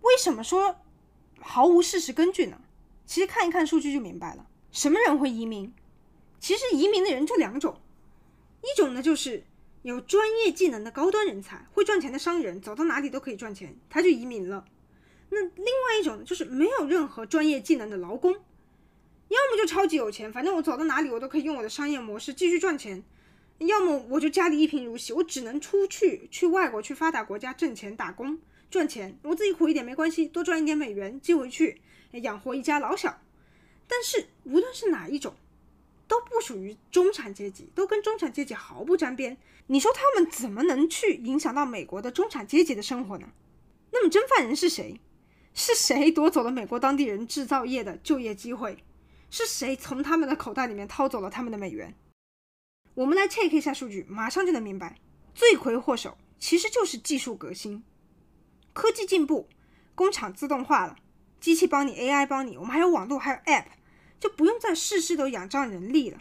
[0.00, 0.76] 为什么说
[1.38, 2.60] 毫无事实根据呢？
[3.08, 4.46] 其实看一看数据就明白了。
[4.70, 5.72] 什么人会移民？
[6.38, 7.80] 其实移民的人就两种，
[8.60, 9.44] 一种呢就是
[9.80, 14.66] 有专业技能的高端人才，会赚钱的商人，走到哪里都可以赚钱，他就移民了。
[15.30, 18.30] 那另外一种，就是没有任何专业技能的劳工。
[18.32, 23.02] 要么就超级有钱，反正我走到哪里我都可以用我的商业模式继续赚钱；
[23.66, 28.38] 要么我就家里一贫如洗，我只能出去去外国去发达国家挣钱打工
[28.70, 31.80] 赚钱，我自己苦一点没关系，多赚一点美元寄回去
[32.12, 33.20] 养活一家老小。
[33.86, 35.34] 但是无论是哪一种，
[36.06, 39.36] 都不属于中产阶级，都跟中产阶级毫不沾边。
[39.66, 43.28] 你说他们怎么能去影响到美国的中产阶级的生活呢？
[43.90, 45.00] 那么真犯人是谁？
[45.54, 48.78] 是谁夺走了美国当地人制造业的就业机会？
[49.30, 51.94] 是谁从他们的口袋里面掏走了他们的美元？
[52.94, 54.98] 我们来 check 一下数据，马上就能明白，
[55.34, 57.82] 罪魁祸首其实就是技术革新、
[58.72, 59.48] 科技进步，
[59.94, 60.96] 工厂自动化了，
[61.40, 63.66] 机器帮你，AI 帮你，我们还有网络，还有 App，
[64.18, 66.18] 就不用再事事都仰仗人力了。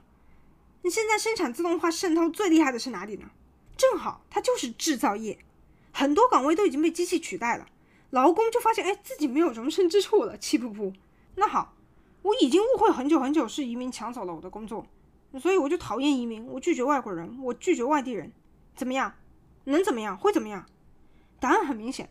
[0.84, 3.30] 你现在生产自动化渗透最厉害的是哪里呢？
[3.76, 5.39] 正好它就是制造业，
[5.91, 7.68] 很多岗位都已经被机器取代了，
[8.09, 10.93] 劳工就发现哎自己没有容身之处了，气噗噗。
[11.36, 11.74] 那好。
[12.24, 14.86] 我已经误会很久很久，是移民抢走了我的工作，
[15.39, 18.34] 所以我就讨厌移民，我拒绝外国人，我拒绝外地人，
[18.76, 19.13] 怎么样？
[19.65, 20.18] 能怎么样？
[20.18, 20.65] 会怎么样？
[21.39, 22.09] 答案很明显，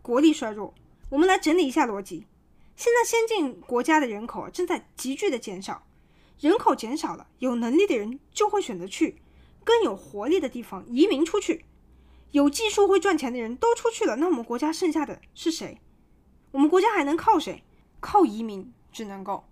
[0.00, 0.74] 国力衰弱。
[1.10, 2.26] 我们来整理一下逻辑：
[2.82, 5.84] 现在先进国家的人口正在急剧的减少，
[6.40, 9.22] 人口减少了，有能力的人就会选择去
[9.62, 11.64] 更有活力的地方移民出去，
[12.32, 15.80] 有技术会赚钱的人都出去了，那我们国家剩下的是谁？
[16.50, 17.62] 我们国家还能靠谁？
[18.00, 19.44] 靠移民只能够。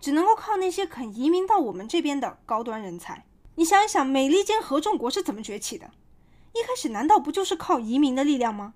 [0.00, 3.26] 只能够靠那些肯移民到我们这边的高端人才。
[3.54, 5.92] 你想一想，美利坚合众国是怎么崛起的？
[6.52, 8.74] 一开始难道不就是靠移民的力量吗？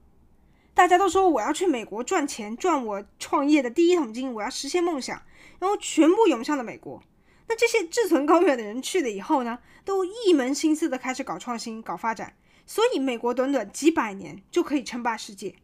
[0.73, 5.21] 大家都说我要去美国赚钱，赚我创业的第一桶金，我要实现梦想，
[5.59, 7.03] 然后全部涌向了美国。
[7.49, 15.57] 那这些志存高远的人去了以后呢，都一门心思的开始搞创新、搞发展，所以美国短短几百年就可以称霸世界，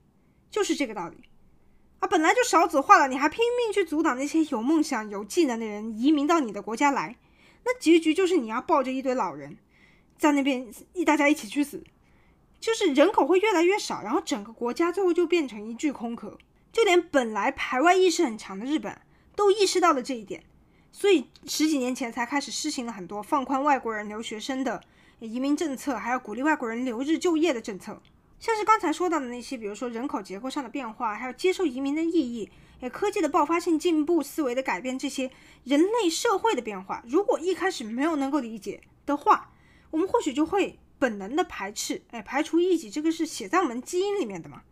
[0.51, 1.17] 就是这个道理。
[2.01, 7.17] 啊，本来就少子化了，你还拼命去阻挡那些有梦想、有技能的人移民到你的国家来，
[7.65, 9.57] 那结局就是你要抱着一堆老人，
[10.19, 11.83] 在那边一大家一起去死。
[12.67, 16.37] 就是人口会越来越少，然后整个国家最后就变成一具空壳。
[16.73, 19.01] 就连本来排外意识很强的日本
[19.37, 20.43] 都意识到了这一点，
[20.91, 24.83] 所以十几年前才开始实行了很多放宽外国人留学生的
[25.21, 28.03] 移民政策，还有鼓励外国人留日就业的政策。
[28.41, 32.51] 像是刚才说到的那些，比如说人口结构上的变化，还有接受移民的意义，
[32.81, 35.31] 诶，科技的爆发性进步、思维的改变，这些
[35.63, 39.53] 人类社会的变化，如果一开始没有能够理解的话，
[39.93, 40.81] 我们或许就会。
[40.99, 44.63] 本能的排斥，哎，排除异己，这个是写在我们基因里面的嘛，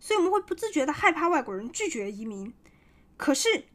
[0.00, 2.52] 所以我们会不自觉的害怕外国人，拒绝移民。
[3.16, 3.66] 可是，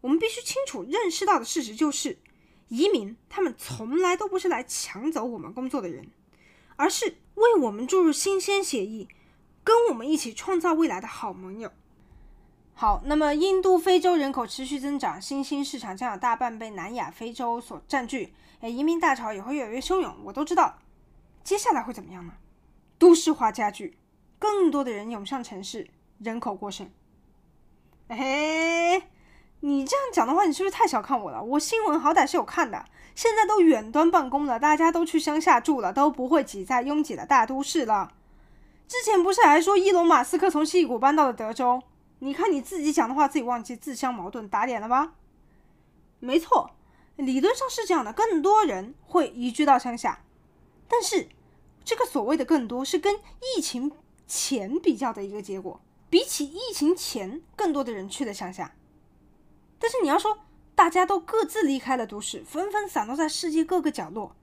[0.00, 2.18] 我们必须清楚认识到的事实就是，
[2.68, 6.08] 移民他们从来都不是来抢走我们工作的人，
[6.76, 9.06] 而是为我们注入新鲜血液，
[9.62, 11.70] 跟我们一起创造未来的好盟友。
[12.72, 20.78] 好，那么印度非洲人口持续增长，新兴市场将有大半被南亚非洲所占据，哎，移民大潮也会越来越汹涌，我都知道。
[21.44, 22.32] 接下来会怎么样呢？
[22.98, 23.98] 都市化加剧，
[24.38, 26.90] 更多的人涌向城市，人口过剩。
[28.08, 29.08] 哎，
[29.60, 31.42] 你这样讲的话，你是不是太小看我了？
[31.42, 32.86] 我新闻好歹是有看的。
[33.14, 38.12] 现在都远端办公了，大家都去乡下住了，都不会挤在拥挤的大都市了。
[38.88, 41.82] 之前不是还说伊隆马斯克从西谷搬到了德州？
[42.20, 45.12] 你看你自己讲的话，自己忘记，自相矛盾，打脸了吧？
[46.20, 46.70] 没错，
[47.16, 50.20] 理论上是这样的，更多人会移居到乡下。
[50.88, 51.28] 但是，
[51.84, 53.16] 这个所谓的更多是跟
[53.56, 53.92] 疫情
[54.26, 55.80] 前比较的一个结果。
[56.10, 58.76] 比起疫情前，更多的人去了乡下。
[59.80, 60.38] 但是你要说
[60.74, 64.36] 大家都各自离开了都市，纷纷散落在世界各个角落，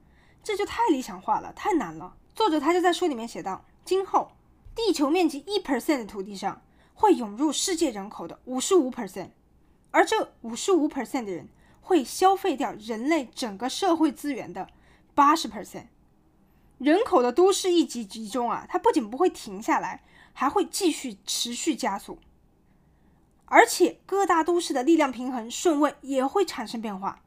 [0.44, 2.18] 这就太理想化了，太难了。
[2.36, 4.32] 作者他就在书里面写道：今后
[4.76, 6.62] 地球面积一 percent 的土地上
[6.94, 9.30] 会涌入世界人口的五十五 percent，
[9.92, 11.48] 而这五十五 percent 的人
[11.80, 14.68] 会消费掉人类整个社会资源的
[15.16, 15.88] 八十 percent。
[16.82, 20.04] 人口的都市一级集中啊，它不仅不会停下来，
[20.34, 22.18] 还会继续持续加速，
[23.46, 27.22] 而且各大都市的力量平衡顺位也会产生变化。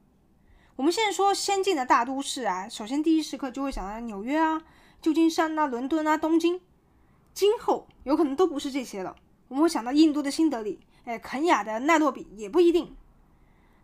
[0.75, 4.61] 我们现在说先进的大都市啊，首先第一时刻就会想到纽约啊、
[5.01, 6.61] 旧金山啊、伦敦啊、东京，
[7.33, 9.15] 今后有可能都不是这些了。
[9.47, 12.97] 我们会想到印度的新德里，哎，肯亚的奈洛比也不一定。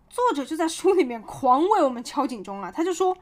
[0.08, 3.16] 作者就在书里面狂为我们敲警钟啊，他就说。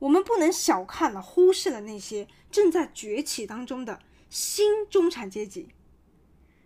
[0.00, 5.68] 我们不能小看了、忽视了那些正在崛起当中的新中产阶级。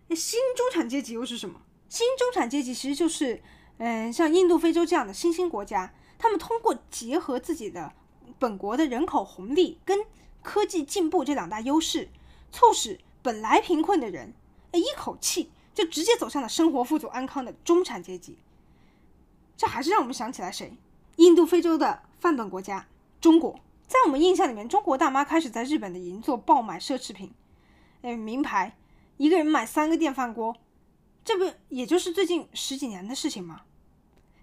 [0.07, 1.61] 那新中产阶级又是什么？
[1.89, 3.41] 新中产阶级其实就是，
[3.77, 7.93] 嗯，像印度、非洲这样的新兴国家，他们通过结合自己的
[8.37, 10.05] 本国的人口红利跟
[10.41, 12.09] 科技进步这两大优势，
[12.51, 14.33] 促使本来贫困的人，
[14.73, 18.37] 一口气就直接走向了生活富足安康的中产阶级。
[19.55, 20.75] 这还是让我们想起来谁？
[21.15, 22.87] 印度、非洲的范本国家。
[23.23, 23.57] 中国
[23.87, 27.33] 在我们印象里面，中国大妈开始在日本的银座爆买奢侈品，
[28.01, 28.75] 哎，名牌，
[29.15, 30.53] 一个人买三个电饭锅，
[31.23, 33.61] 这不也就是最近十几年的事情吗？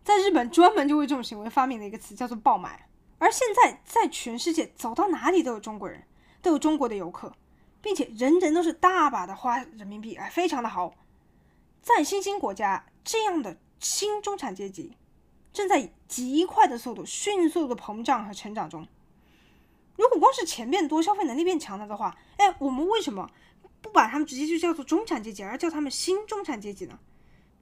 [0.03, 2.89] 在日本专门就为这种行为发明了一个词，叫做爆买。
[3.19, 6.05] 而现在在全世界走到哪里都有中国人，
[6.41, 7.35] 都有中国的游客，
[7.83, 10.95] 并且人人都是大把的花人民币，哎，非常的好。
[11.83, 14.97] 在新兴国家，这样的新中产阶级。
[15.53, 18.87] 正在以极快的速度迅速的膨胀和成长中。
[19.97, 23.31] 如果光是钱变多，消费能力变强了的话，哎，我们为什么
[23.83, 26.99] 不把他们直接就叫做中产阶级，而叫他们新中产阶级呢？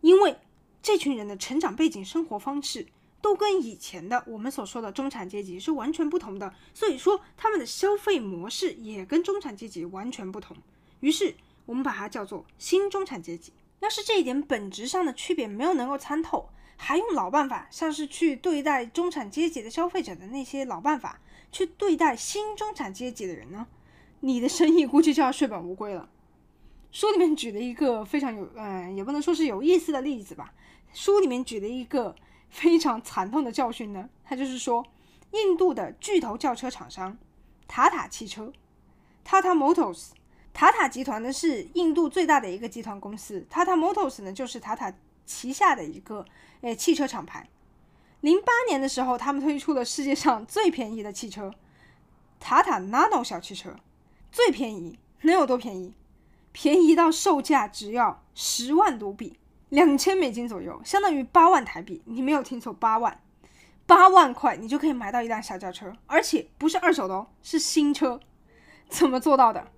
[0.01, 0.37] 因为
[0.81, 2.87] 这群人的成长背景、生活方式
[3.21, 10.57] 都跟以前的我们所说的中产阶级是完全不同的，所以说他们的消费模式也跟中产阶级完全不同。
[11.01, 11.35] 于是
[11.67, 13.53] 我们把它叫做新中产阶级。
[13.81, 16.49] 要是这一点本质上的区别没有能够参透。
[16.81, 21.21] 还用老办法，像是去对待中产阶级的消费者的那些老办法，
[21.51, 23.67] 去对待新中产阶级的人呢？
[24.21, 26.09] 你的生意估计就要血本无归了。
[26.91, 30.55] 书里面举了一个非常有，嗯，也不能说是有意思的例子吧。
[30.95, 32.15] 书里面举了一个
[32.49, 34.87] 非常惨痛的教训呢，他就是说，
[35.33, 37.19] 印度的巨头轿车厂商
[37.67, 38.53] 塔塔汽车
[39.27, 40.11] （Tata Motors），
[40.55, 44.95] 塔塔集团呢是印度最大的一个集团公司，Tata Motors 呢就是塔塔。
[45.29, 46.25] 旗下的一个
[46.63, 47.47] 诶汽车厂牌，
[48.23, 51.53] 零八年的时候，他们推出了世界上最便宜的汽车——
[52.41, 53.77] 塔塔 Nano 小汽车，
[54.33, 55.93] 最便宜能有多便宜？
[56.51, 62.03] 便宜到售价只要十万卢比，两千美金左右，相当于八万台币。
[62.07, 63.21] 你没有听错，八万，
[63.87, 68.19] 八万块你就可以买到一辆小轿车，而且不是二手的哦，是新车。
[68.89, 69.71] 怎么做到的？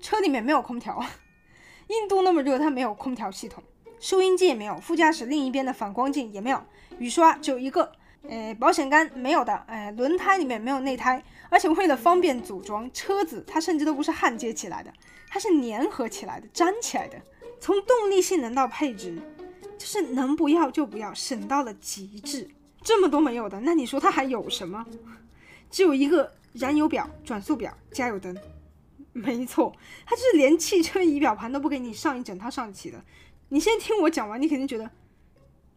[0.00, 1.04] 车里面没有空调，
[1.88, 3.64] 印度那么热，它没有空调系统，
[4.00, 6.62] 收音机也没有，副驾驶另一边的反光镜也没有，
[6.98, 7.92] 雨刷只有一个。
[8.28, 14.92] 诶，保险杆没有的，诶，轮胎里面没有内胎，而且为了方便组装，车子它甚至都不是焊接起来的，
[15.28, 17.16] 它是粘合起来的，粘起来的。
[17.60, 19.16] 从动力性能到配置，
[19.78, 22.50] 就是能不要就不要，省到了极致。
[22.82, 24.84] 这么多没有的，那你说它还有什么？
[25.70, 28.36] 只有一个燃油表、转速表、加油灯。
[29.12, 29.74] 没错，
[30.04, 33.02] 它就是连汽车仪表盘都不给你上一整套上齐的。
[33.50, 34.90] 你先听我讲完，你肯定觉得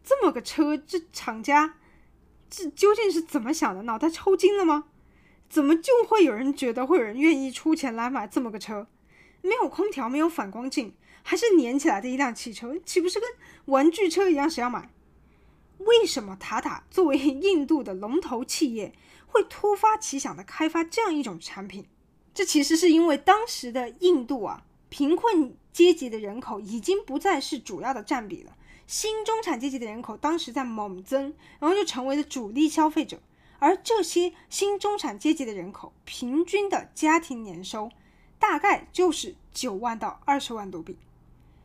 [0.04, 1.76] 这么个车，这厂家。
[2.50, 3.84] 这究竟是怎么想的？
[3.84, 4.86] 脑袋抽筋了吗？
[5.50, 8.88] 怎么就会有人觉得会有人愿意出钱来买这么个车？
[9.42, 10.94] 没有空调，没有反光镜，
[11.24, 13.30] 还是粘起来的一辆汽车，岂不是跟
[13.66, 14.50] 玩具车一样？
[14.50, 14.90] 谁要买？
[15.78, 18.94] 为什么塔塔作为印度的龙头企业
[19.26, 21.86] 会突发奇想的开发这样一种产品？
[22.34, 28.56] 这其实是因为当时的印度啊，贫困阶级的人口已经不再是主要的占比了。
[28.88, 33.22] 新中产阶级的人口当时在猛增，然后就成为了主力消费者。
[33.60, 37.92] 而这些新中产阶级的人口平均的家庭年收
[38.40, 40.98] 大概就是九万到二十万卢比。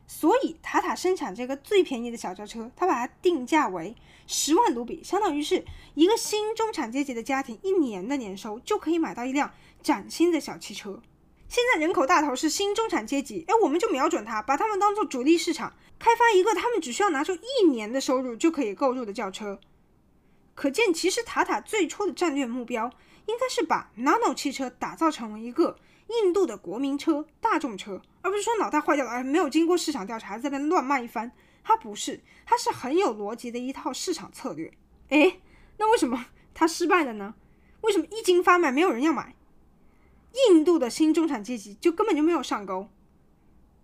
[0.05, 3.93] 所以塔塔生产这个最便宜的小轿车，它把它定价为
[4.25, 9.51] 十万卢比，相当于是一个新中产阶级的家庭一年的年收就可以买到一辆
[9.81, 11.01] 崭新的小汽车。
[11.47, 19.59] 现在人口大头是新中产阶级，哎，我们就瞄准它，把他们当做主力市场，开发一个他们只需要拿出一年的收入就可以购入的轿车。
[20.53, 22.91] 可见，其实塔塔最初的战略目标
[23.27, 25.77] 应该是把 Nano 汽车打造成为一个
[26.07, 31.31] 印度的国民车、大众车，而不是说脑袋坏掉了，哎，没有经过市场调查，在那边乱卖一番。
[31.63, 34.73] 它不是，它是很有逻辑的一套市场策略。
[35.09, 35.39] 哎，
[35.77, 37.35] 那为什么它失败了呢？
[37.81, 39.35] 为什么一经发卖没有人要买？
[40.49, 42.89] 印度的新中产阶级就根本就没有上钩，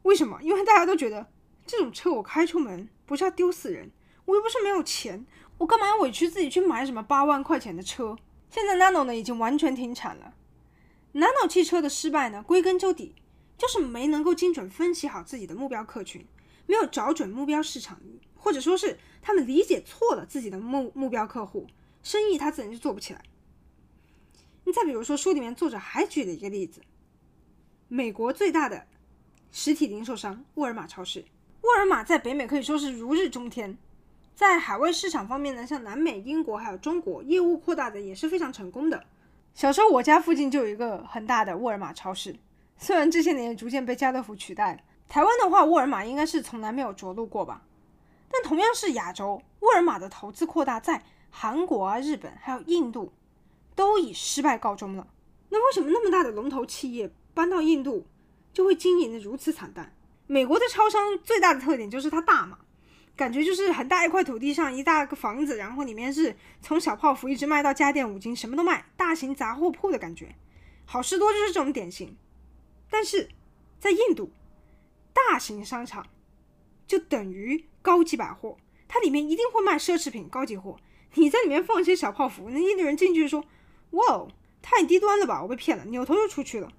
[0.04, 0.39] 为什么？
[0.41, 1.28] 因为大家都觉得
[1.66, 3.91] 这种车我开出门不是要丢死人，
[4.26, 5.26] 我又不是没有钱，
[5.58, 8.16] 我干嘛要委屈自己去买什么八万块钱的车？
[8.49, 10.34] 现在 Nano 呢已经完全停产了。
[11.14, 13.16] Nano 汽车的失败呢，归根究底
[13.58, 16.26] 就是没能够精准分析好自己的目标客群，
[16.68, 17.99] 没有找准目标市场，
[18.36, 21.68] 或者说是他们理解错了自己的目目标客户，
[22.04, 23.24] 生意他自然就做不起来。
[24.66, 26.82] 你再比如说，书里面作者还举了一个例子：
[27.88, 28.88] 美国最大的
[29.51, 31.26] 实体零售商沃尔玛超市。
[31.61, 33.78] 沃尔玛在北美可以说是如日中天，
[34.36, 39.03] 在海外市场方面呢，像南美、英国还有中国，业务扩大的也是非常成功的。
[39.53, 42.36] 小时候我家附近就有一个很大的沃尔玛超市，
[42.78, 44.84] 虽然这些年逐渐被家乐福取代。
[45.07, 47.61] 台湾的话，沃尔玛应该是从来没有着陆过吧？
[48.32, 53.11] 但同样是亚洲，沃尔玛的投资扩大在韩国啊、日本还有印度。
[53.76, 55.07] 都以失败告终了。
[55.49, 58.07] 那为什么那么大的龙头企业搬到印度
[58.51, 59.95] 就会经营得如此惨淡？
[60.26, 62.57] 美国的超商最大的特点就是它大嘛，
[63.15, 70.36] 感觉就是很大一块土地上一大个房子，然后里面是从小泡芙一直卖到家电五金，什么都卖，大型杂货铺的感觉。
[70.86, 72.17] 好事多就是这种典型。
[72.89, 73.30] 但是
[73.80, 74.32] 在印度，
[75.13, 76.07] 大型商场
[76.88, 78.57] 就等于高级百货，
[78.88, 80.80] 它里面一定会卖奢侈品、高级货。
[81.15, 83.43] 你在里面放一些小泡芙，那印度人进去说。
[83.93, 84.27] 哇哦，
[84.61, 85.41] 太低端了吧！
[85.41, 86.71] 我被骗了，扭头就出去了。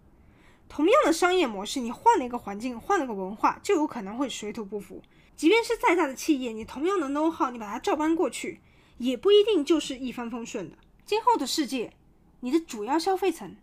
[0.69, 5.03] 同样的商业模式，你换了一个环境，换了个文化，就有可能会水土不服。
[5.37, 8.61] 即便是再大的企业，你同样的 know how，你把它照搬过去，
[8.99, 10.79] 也不一定就是一帆风顺的。
[11.05, 11.93] 今后的世界，
[12.41, 13.57] 你的主要消费层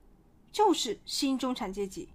[0.52, 2.10] 就是新中产阶级，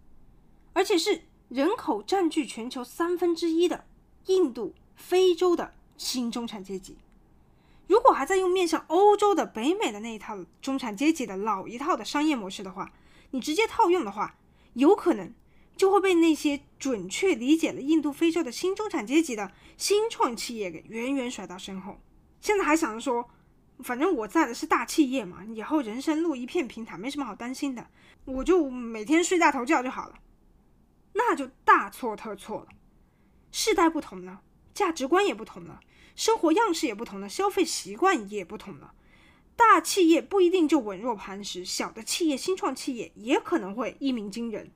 [0.72, 3.84] 而且是人口占据全球三分之一的
[4.26, 6.96] 印度、非洲的新中产阶级。
[7.86, 12.92] 如果还在用面向欧洲的、北美的那一套中产阶级的老一套的商业模式的话，
[13.30, 14.36] 你直接套用的话，
[14.74, 15.32] 有可能
[15.76, 22.00] 就会被那些准确理解了印度、非洲的新中产阶级的新创企业给远远甩到身后。
[22.40, 23.28] 现在还想着说，
[23.80, 27.88] 反正我在的是大企业嘛，以后人生路一片平坦，没什么好担心的，
[28.24, 30.14] 我就每天睡大头觉就好了，
[31.12, 32.68] 那就大错特错了。
[33.52, 34.42] 世代不同了，
[34.74, 35.80] 价值观也不同了。
[36.16, 38.92] 生活样式也不同了，消费习惯也不同了。
[39.54, 44.70] 大企业不一定就稳若磐石，小的企业、新创企业也可能会一鸣惊人。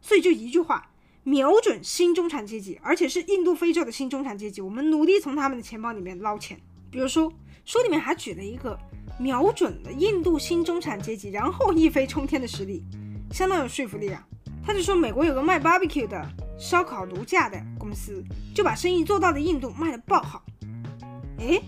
[0.00, 0.90] 所以就一句话，
[1.22, 6.60] 瞄准新中产阶级，而且是印度、非洲的新中产阶级，我们努力从他们的钱包里面捞钱。
[6.90, 7.32] 比如说，
[7.64, 8.78] 书里面还举了一个
[9.18, 12.84] 瞄准了印度新中产阶级，然后一飞冲天的实例，
[13.32, 14.26] 相当有说服力啊。
[14.64, 16.26] 他就说，美国有个卖 barbecue 的
[16.58, 18.22] 烧烤炉架的公司，
[18.54, 20.42] 就把生意做到了印度卖得爆好。
[21.38, 21.62] 诶，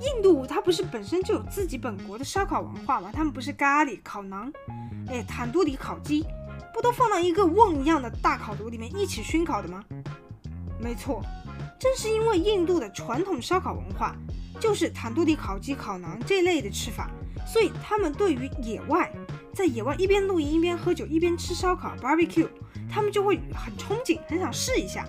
[0.00, 3.10] 印度它不是本身就有自己本国的烧烤文化吗？
[3.12, 4.52] 他们不是咖喱烤饢，
[5.08, 6.24] 诶，坦杜里烤鸡，
[6.72, 9.84] 不都放到一个瓮一样的大烤炉里面一起熏烤的吗？
[10.80, 11.22] 没错，
[11.78, 14.14] 正是因为印度的传统烧烤文化
[14.60, 17.10] 就是坦杜里烤鸡、烤馕这类的吃法，
[17.46, 19.12] 所以他们对于野外，
[19.52, 22.48] 在野外一边露营一边喝酒一边吃烧烤 （barbecue），
[22.88, 25.04] 他们就会很憧憬，很想试一下。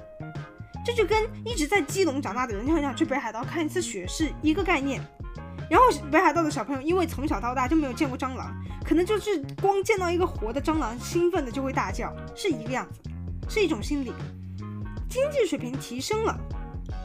[0.89, 4.99] 这就跟一直在基隆长大的人就很想去北海道看一次雪是一个概念。
[5.69, 8.51] 然后北海道的小朋友因为从小到大就没有见过蟑螂，
[8.83, 13.01] 可能就是光见到一个活的蟑螂，兴奋的就会大叫，是一个样子，
[13.47, 14.11] 是一种心理。
[15.07, 16.35] 经济水平提升了，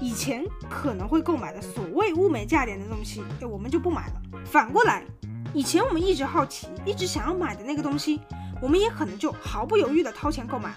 [0.01, 4.14] 以前可能会购买的所谓物美价廉的东西，哎，我们就不买了。
[4.47, 5.05] 反过来，
[5.53, 8.18] 以前我们一直好奇、一直想要买的那个东西，
[8.62, 10.76] 我们也可能就毫不犹豫地掏钱购买了。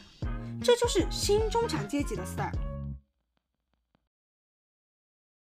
[0.61, 2.51] 这就是新中产阶级的 style。